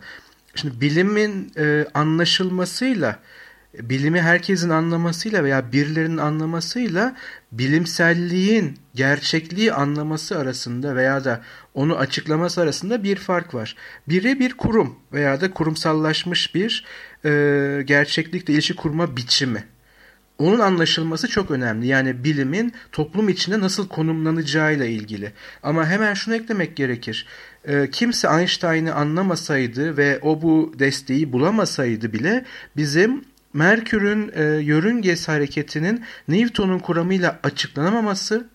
Şimdi 0.55 0.81
bilimin 0.81 1.51
e, 1.57 1.85
anlaşılmasıyla 1.93 3.19
bilimi 3.73 4.21
herkesin 4.21 4.69
anlamasıyla 4.69 5.43
veya 5.43 5.71
birilerinin 5.71 6.17
anlamasıyla 6.17 7.15
bilimselliğin 7.51 8.77
gerçekliği 8.95 9.73
anlaması 9.73 10.39
arasında 10.39 10.95
veya 10.95 11.23
da 11.23 11.41
onu 11.73 11.95
açıklaması 11.97 12.61
arasında 12.61 13.03
bir 13.03 13.15
fark 13.15 13.53
var. 13.53 13.75
Biri 14.09 14.39
bir 14.39 14.53
kurum 14.53 14.95
veya 15.13 15.41
da 15.41 15.51
kurumsallaşmış 15.53 16.55
bir 16.55 16.85
e, 17.25 17.29
gerçeklikle 17.85 18.53
ilişki 18.53 18.75
kurma 18.75 19.17
biçimi. 19.17 19.63
Onun 20.39 20.59
anlaşılması 20.59 21.27
çok 21.27 21.51
önemli. 21.51 21.87
Yani 21.87 22.23
bilimin 22.23 22.73
toplum 22.91 23.29
içinde 23.29 23.59
nasıl 23.59 23.87
konumlanacağıyla 23.87 24.85
ilgili. 24.85 25.31
Ama 25.63 25.87
hemen 25.87 26.13
şunu 26.13 26.35
eklemek 26.35 26.75
gerekir. 26.75 27.25
E, 27.65 27.89
kimse 27.89 28.27
Einstein'ı 28.27 28.95
anlamasaydı 28.95 29.97
ve 29.97 30.19
o 30.21 30.41
bu 30.41 30.73
desteği 30.79 31.33
bulamasaydı 31.33 32.13
bile 32.13 32.45
bizim 32.77 33.30
Merkür'ün 33.53 34.31
e, 34.35 34.43
yörüngesi 34.43 35.31
hareketinin 35.31 36.03
Newton'un 36.27 36.79
kuramıyla 36.79 37.39
açıklanamaması, 37.43 38.47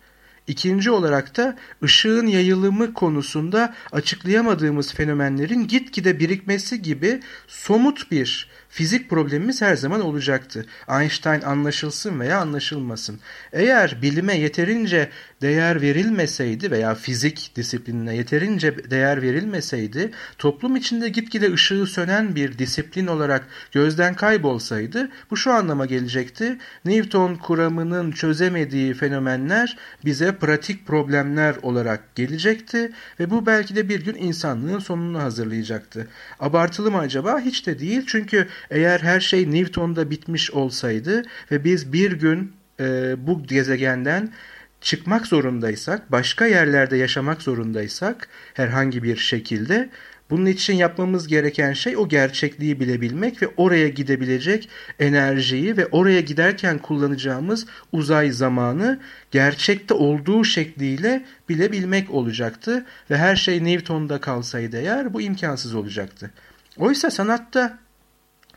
ikinci 0.46 0.90
olarak 0.90 1.36
da 1.36 1.56
ışığın 1.82 2.26
yayılımı 2.26 2.94
konusunda 2.94 3.74
açıklayamadığımız 3.92 4.94
fenomenlerin 4.94 5.68
gitgide 5.68 6.20
birikmesi 6.20 6.82
gibi 6.82 7.20
somut 7.46 8.10
bir 8.10 8.48
fizik 8.76 9.10
problemimiz 9.10 9.62
her 9.62 9.76
zaman 9.76 10.00
olacaktı. 10.00 10.66
Einstein 10.88 11.40
anlaşılsın 11.40 12.20
veya 12.20 12.40
anlaşılmasın. 12.40 13.20
Eğer 13.52 13.98
bilime 14.02 14.38
yeterince 14.38 15.10
değer 15.42 15.80
verilmeseydi 15.80 16.70
veya 16.70 16.94
fizik 16.94 17.52
disiplinine 17.56 18.16
yeterince 18.16 18.90
değer 18.90 19.22
verilmeseydi 19.22 20.10
toplum 20.38 20.76
içinde 20.76 21.08
gitgide 21.08 21.52
ışığı 21.52 21.86
sönen 21.86 22.34
bir 22.34 22.58
disiplin 22.58 23.06
olarak 23.06 23.46
gözden 23.72 24.14
kaybolsaydı 24.14 25.08
bu 25.30 25.36
şu 25.36 25.52
anlama 25.52 25.86
gelecekti. 25.86 26.58
Newton 26.84 27.34
kuramının 27.34 28.12
çözemediği 28.12 28.94
fenomenler 28.94 29.76
bize 30.04 30.32
pratik 30.32 30.86
problemler 30.86 31.56
olarak 31.62 32.14
gelecekti 32.14 32.92
ve 33.20 33.30
bu 33.30 33.46
belki 33.46 33.76
de 33.76 33.88
bir 33.88 34.04
gün 34.04 34.14
insanlığın 34.14 34.78
sonunu 34.78 35.22
hazırlayacaktı. 35.22 36.08
Abartılı 36.40 36.90
mı 36.90 36.98
acaba? 36.98 37.40
Hiç 37.40 37.66
de 37.66 37.78
değil 37.78 38.04
çünkü 38.06 38.48
eğer 38.70 39.00
her 39.00 39.20
şey 39.20 39.52
Newton'da 39.52 40.10
bitmiş 40.10 40.50
olsaydı 40.50 41.22
ve 41.50 41.64
biz 41.64 41.92
bir 41.92 42.12
gün 42.12 42.52
e, 42.80 43.14
bu 43.26 43.42
gezegenden 43.42 44.32
çıkmak 44.80 45.26
zorundaysak, 45.26 46.12
başka 46.12 46.46
yerlerde 46.46 46.96
yaşamak 46.96 47.42
zorundaysak 47.42 48.28
herhangi 48.54 49.02
bir 49.02 49.16
şekilde 49.16 49.90
bunun 50.30 50.46
için 50.46 50.74
yapmamız 50.74 51.26
gereken 51.26 51.72
şey 51.72 51.96
o 51.96 52.08
gerçekliği 52.08 52.80
bilebilmek 52.80 53.42
ve 53.42 53.48
oraya 53.56 53.88
gidebilecek 53.88 54.68
enerjiyi 54.98 55.76
ve 55.76 55.86
oraya 55.86 56.20
giderken 56.20 56.78
kullanacağımız 56.78 57.66
uzay 57.92 58.30
zamanı 58.30 59.00
gerçekte 59.30 59.94
olduğu 59.94 60.44
şekliyle 60.44 61.24
bilebilmek 61.48 62.10
olacaktı 62.10 62.86
ve 63.10 63.16
her 63.16 63.36
şey 63.36 63.64
Newton'da 63.64 64.20
kalsaydı 64.20 64.76
eğer 64.76 65.14
bu 65.14 65.20
imkansız 65.20 65.74
olacaktı. 65.74 66.30
Oysa 66.76 67.10
sanatta 67.10 67.78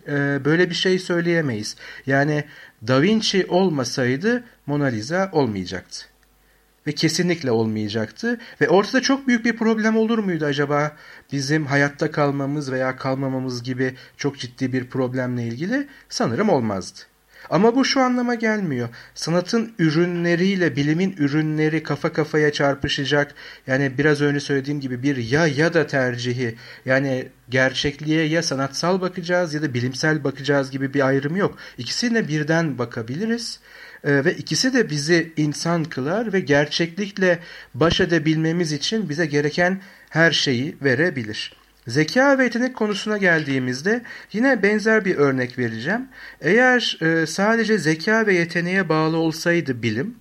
e, 0.10 0.46
böyle 0.46 0.70
bir 0.70 0.76
şey 0.76 1.00
söyleyemeyiz. 1.00 1.76
Yani 2.06 2.44
Da 2.88 3.02
Vinci 3.02 3.46
olmasaydı 3.46 4.44
Mona 4.66 4.86
Lisa 4.86 5.30
olmayacaktı. 5.32 6.06
Ve 6.88 6.92
kesinlikle 6.92 7.52
olmayacaktı. 7.52 8.40
Ve 8.62 8.70
ortada 8.70 9.02
çok 9.02 9.28
büyük 9.28 9.46
bir 9.46 9.58
problem 9.58 9.98
olur 9.98 10.20
muydu 10.20 10.46
acaba 10.46 10.96
bizim 11.32 11.66
hayatta 11.66 12.12
kalmamız 12.12 12.72
veya 12.72 12.96
kalmamamız 12.96 13.64
gibi 13.64 13.96
çok 14.18 14.38
ciddi 14.38 14.74
bir 14.74 14.90
problemle 14.90 15.48
ilgili? 15.48 15.88
Sanırım 16.10 16.50
olmazdı. 16.50 17.00
Ama 17.50 17.76
bu 17.76 17.86
şu 17.86 18.02
anlama 18.02 18.36
gelmiyor. 18.36 18.90
Sanatın 19.16 19.74
ürünleriyle 19.80 20.76
bilimin 20.76 21.16
ürünleri 21.18 21.84
kafa 21.84 22.14
kafaya 22.14 22.52
çarpışacak. 22.52 23.36
Yani 23.68 23.98
biraz 23.98 24.22
önce 24.22 24.40
söylediğim 24.40 24.80
gibi 24.80 25.04
bir 25.04 25.18
ya 25.18 25.48
ya 25.48 25.74
da 25.74 25.88
tercihi. 25.88 26.56
Yani 26.86 27.28
gerçekliğe 27.50 28.26
ya 28.26 28.44
sanatsal 28.44 29.02
bakacağız 29.02 29.54
ya 29.54 29.62
da 29.62 29.74
bilimsel 29.74 30.24
bakacağız 30.24 30.72
gibi 30.72 30.94
bir 30.94 31.08
ayrım 31.08 31.36
yok. 31.36 31.58
İkisine 31.78 32.28
birden 32.28 32.78
bakabiliriz. 32.78 33.60
Ee, 34.04 34.26
ve 34.26 34.34
ikisi 34.34 34.74
de 34.74 34.90
bizi 34.90 35.34
insan 35.38 35.84
kılar 35.84 36.34
ve 36.34 36.40
gerçeklikle 36.40 37.40
baş 37.74 38.02
edebilmemiz 38.02 38.72
için 38.72 39.10
bize 39.10 39.26
gereken 39.26 39.82
her 40.10 40.32
şeyi 40.32 40.78
verebilir. 40.82 41.59
Zeka 41.90 42.38
ve 42.38 42.44
yetenek 42.44 42.76
konusuna 42.76 43.18
geldiğimizde 43.18 44.02
yine 44.34 44.64
benzer 44.64 45.06
bir 45.06 45.16
örnek 45.16 45.58
vereceğim. 45.58 46.08
Eğer 46.42 46.98
e, 47.02 47.26
sadece 47.26 47.78
zeka 47.78 48.28
ve 48.28 48.34
yeteneğe 48.34 48.90
bağlı 48.90 49.18
olsaydı 49.18 49.84
bilim 49.84 50.16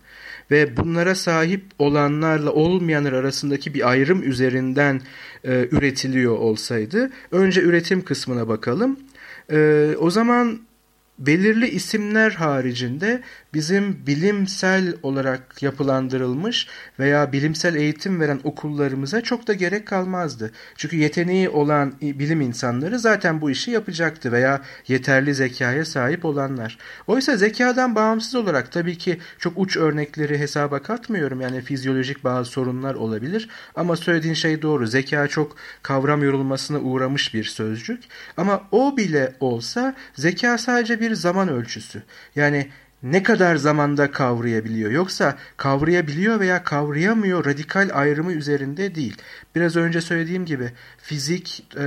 ve 0.51 0.77
bunlara 0.77 1.15
sahip 1.15 1.65
olanlarla 1.79 2.53
olmayanlar 2.53 3.13
arasındaki 3.13 3.75
bir 3.75 3.91
ayrım 3.91 4.23
üzerinden 4.23 5.01
e, 5.45 5.69
üretiliyor 5.73 6.39
olsaydı 6.39 7.11
önce 7.33 7.61
üretim 7.61 8.05
kısmına 8.05 8.49
bakalım. 8.49 9.01
E, 9.53 9.89
o 9.99 10.11
zaman 10.11 10.61
belirli 11.19 11.69
isimler 11.69 12.31
haricinde 12.31 13.23
bizim 13.55 14.07
bilimsel 14.07 14.95
olarak 15.03 15.63
yapılandırılmış 15.63 16.69
veya 16.99 17.33
bilimsel 17.33 17.75
eğitim 17.75 18.21
veren 18.21 18.41
okullarımıza 18.45 19.21
çok 19.21 19.47
da 19.47 19.53
gerek 19.55 19.87
kalmazdı. 19.87 20.51
Çünkü 20.77 20.97
yeteneği 20.97 21.49
olan 21.49 21.95
bilim 22.01 22.41
insanları 22.41 22.99
zaten 22.99 23.41
bu 23.41 23.51
işi 23.51 23.71
yapacaktı 23.71 24.33
veya 24.33 24.63
yeterli 24.89 25.35
zekaya 25.35 25.85
sahip 25.85 26.25
olanlar. 26.25 26.79
Oysa 27.07 27.37
zekadan 27.37 27.95
bağımsız 27.95 28.35
olarak 28.35 28.73
tabii 28.73 28.99
ki 28.99 29.19
çok 29.39 29.53
uç 29.57 29.77
örnekleri 29.77 30.39
hesaba 30.39 30.83
katmıyorum. 30.83 31.41
Yani 31.41 31.61
fizyolojik 31.61 32.25
bazı 32.25 32.51
sorunlar 32.51 32.95
olabilir 32.95 33.49
ama 33.75 33.97
söylediğin 33.97 34.35
şey 34.35 34.63
doğru. 34.63 34.87
Zeka 34.87 35.29
çok 35.29 35.57
kavram 35.83 36.23
yorulmasına 36.23 36.79
uğramış 36.79 37.35
bir 37.35 37.45
sözcük. 37.45 38.05
Ama 38.37 38.63
o 38.73 38.97
bile 38.97 39.35
olsa 39.41 39.95
zeka 40.15 40.59
sadece 40.59 41.01
bir 41.01 41.15
zaman 41.15 41.49
ölçüsü. 41.49 42.03
Yani 42.37 42.69
ne 43.03 43.23
kadar 43.23 43.57
zamanda 43.57 44.11
kavrayabiliyor 44.11 44.91
yoksa 44.91 45.37
kavrayabiliyor 45.57 46.41
veya 46.41 46.65
kavrayamıyor 46.65 47.45
radikal 47.45 47.91
ayrımı 47.93 48.33
üzerinde 48.33 48.95
değil. 48.95 49.17
Biraz 49.55 49.77
önce 49.77 50.01
söylediğim 50.01 50.45
gibi 50.45 50.73
fizik 50.99 51.67
e, 51.77 51.83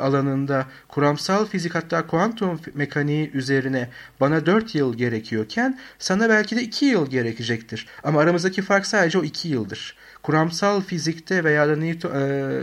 alanında 0.00 0.66
kuramsal 0.88 1.46
fizik 1.46 1.74
hatta 1.74 2.06
kuantum 2.06 2.60
mekaniği 2.74 3.30
üzerine 3.32 3.88
bana 4.20 4.46
4 4.46 4.74
yıl 4.74 4.94
gerekiyorken 4.96 5.78
sana 5.98 6.28
belki 6.28 6.56
de 6.56 6.62
2 6.62 6.86
yıl 6.86 7.10
gerekecektir. 7.10 7.86
Ama 8.04 8.20
aramızdaki 8.20 8.62
fark 8.62 8.86
sadece 8.86 9.18
o 9.18 9.24
2 9.24 9.48
yıldır. 9.48 9.96
kuramsal 10.22 10.80
fizikte 10.80 11.44
veya 11.44 11.68
da 11.68 11.76
Newton, 11.76 12.10
e, 12.14 12.60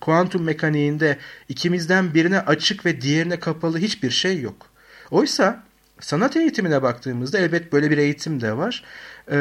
kuantum 0.00 0.42
mekaniğinde 0.42 1.18
ikimizden 1.48 2.14
birine 2.14 2.40
açık 2.40 2.86
ve 2.86 3.00
diğerine 3.00 3.40
kapalı 3.40 3.78
hiçbir 3.78 4.10
şey 4.10 4.40
yok. 4.40 4.66
Oysa 5.10 5.62
sanat 6.02 6.36
eğitimine 6.36 6.82
baktığımızda 6.82 7.38
elbet 7.38 7.72
böyle 7.72 7.90
bir 7.90 7.98
eğitim 7.98 8.40
de 8.40 8.56
var. 8.56 8.84
E, 9.32 9.38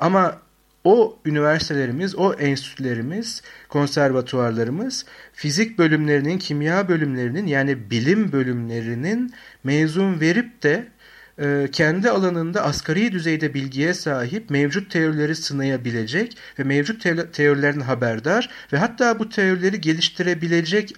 ama 0.00 0.38
o 0.84 1.18
üniversitelerimiz, 1.24 2.14
o 2.16 2.32
enstitülerimiz, 2.32 3.42
konservatuarlarımız 3.68 5.04
fizik 5.32 5.78
bölümlerinin, 5.78 6.38
kimya 6.38 6.88
bölümlerinin 6.88 7.46
yani 7.46 7.90
bilim 7.90 8.32
bölümlerinin 8.32 9.32
mezun 9.64 10.20
verip 10.20 10.62
de 10.62 10.88
e, 11.38 11.68
kendi 11.72 12.10
alanında 12.10 12.62
asgari 12.64 13.12
düzeyde 13.12 13.54
bilgiye 13.54 13.94
sahip, 13.94 14.50
mevcut 14.50 14.90
teorileri 14.90 15.36
sınayabilecek 15.36 16.36
ve 16.58 16.64
mevcut 16.64 17.02
teorilerden 17.32 17.80
haberdar 17.80 18.50
ve 18.72 18.78
hatta 18.78 19.18
bu 19.18 19.28
teorileri 19.28 19.80
geliştirebilecek 19.80 20.94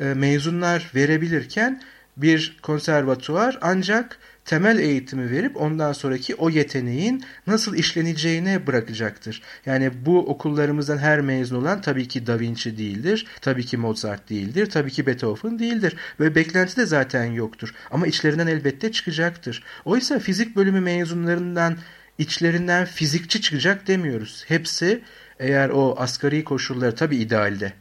e, 0.00 0.04
mezunlar 0.04 0.90
verebilirken 0.94 1.82
bir 2.16 2.58
konservatuvar 2.62 3.58
ancak 3.60 4.18
temel 4.48 4.78
eğitimi 4.78 5.30
verip 5.30 5.56
ondan 5.56 5.92
sonraki 5.92 6.34
o 6.34 6.50
yeteneğin 6.50 7.24
nasıl 7.46 7.74
işleneceğine 7.76 8.66
bırakacaktır. 8.66 9.42
Yani 9.66 9.90
bu 10.06 10.18
okullarımızdan 10.18 10.98
her 10.98 11.20
mezun 11.20 11.56
olan 11.56 11.80
tabii 11.80 12.08
ki 12.08 12.26
Da 12.26 12.40
Vinci 12.40 12.78
değildir, 12.78 13.26
tabii 13.40 13.66
ki 13.66 13.76
Mozart 13.76 14.30
değildir, 14.30 14.70
tabii 14.70 14.90
ki 14.90 15.06
Beethoven 15.06 15.58
değildir 15.58 15.96
ve 16.20 16.34
beklenti 16.34 16.76
de 16.76 16.86
zaten 16.86 17.24
yoktur. 17.24 17.74
Ama 17.90 18.06
içlerinden 18.06 18.46
elbette 18.46 18.92
çıkacaktır. 18.92 19.62
Oysa 19.84 20.18
fizik 20.18 20.56
bölümü 20.56 20.80
mezunlarından 20.80 21.76
içlerinden 22.18 22.84
fizikçi 22.84 23.40
çıkacak 23.40 23.86
demiyoruz. 23.86 24.44
Hepsi 24.48 25.00
eğer 25.38 25.68
o 25.68 25.94
asgari 25.98 26.44
koşulları 26.44 26.94
tabii 26.94 27.16
idealde 27.16 27.72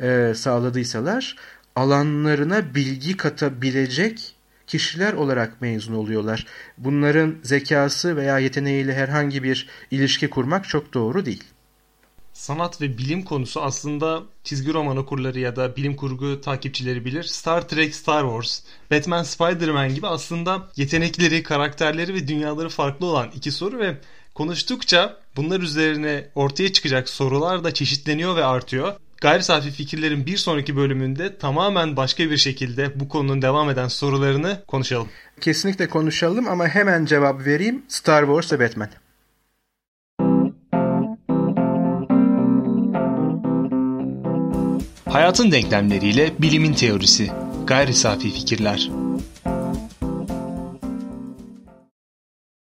e, 0.00 0.32
sağladıysalar 0.34 1.36
alanlarına 1.76 2.74
bilgi 2.74 3.16
katabilecek 3.16 4.34
kişiler 4.70 5.12
olarak 5.12 5.60
mezun 5.60 5.94
oluyorlar. 5.94 6.46
Bunların 6.78 7.36
zekası 7.42 8.16
veya 8.16 8.38
yeteneğiyle 8.38 8.94
herhangi 8.94 9.42
bir 9.42 9.68
ilişki 9.90 10.30
kurmak 10.30 10.68
çok 10.68 10.94
doğru 10.94 11.26
değil. 11.26 11.44
Sanat 12.32 12.80
ve 12.80 12.98
bilim 12.98 13.22
konusu 13.22 13.62
aslında 13.62 14.22
çizgi 14.44 14.72
roman 14.74 14.96
okurları 14.96 15.38
ya 15.40 15.56
da 15.56 15.76
bilim 15.76 15.96
kurgu 15.96 16.40
takipçileri 16.40 17.04
bilir. 17.04 17.22
Star 17.22 17.68
Trek, 17.68 17.94
Star 17.94 18.22
Wars, 18.22 18.60
Batman, 18.90 19.22
Spider-Man 19.22 19.94
gibi 19.94 20.06
aslında 20.06 20.68
yetenekleri, 20.76 21.42
karakterleri 21.42 22.14
ve 22.14 22.28
dünyaları 22.28 22.68
farklı 22.68 23.06
olan 23.06 23.30
iki 23.34 23.52
soru 23.52 23.78
ve 23.78 23.96
konuştukça 24.34 25.16
bunlar 25.36 25.60
üzerine 25.60 26.28
ortaya 26.34 26.72
çıkacak 26.72 27.08
sorular 27.08 27.64
da 27.64 27.74
çeşitleniyor 27.74 28.36
ve 28.36 28.44
artıyor. 28.44 28.94
Gayri 29.20 29.42
safi 29.42 29.70
fikirlerin 29.70 30.26
bir 30.26 30.36
sonraki 30.36 30.76
bölümünde 30.76 31.36
tamamen 31.36 31.96
başka 31.96 32.30
bir 32.30 32.36
şekilde 32.36 33.00
bu 33.00 33.08
konunun 33.08 33.42
devam 33.42 33.70
eden 33.70 33.88
sorularını 33.88 34.62
konuşalım. 34.66 35.08
Kesinlikle 35.40 35.88
konuşalım 35.88 36.48
ama 36.48 36.68
hemen 36.68 37.04
cevap 37.06 37.46
vereyim. 37.46 37.82
Star 37.88 38.24
Wars 38.26 38.52
ve 38.52 38.60
Batman. 38.60 38.88
Hayatın 45.08 45.52
denklemleriyle 45.52 46.32
bilimin 46.38 46.72
teorisi. 46.72 47.30
Gayri 47.66 47.94
safi 47.94 48.30
fikirler. 48.30 48.90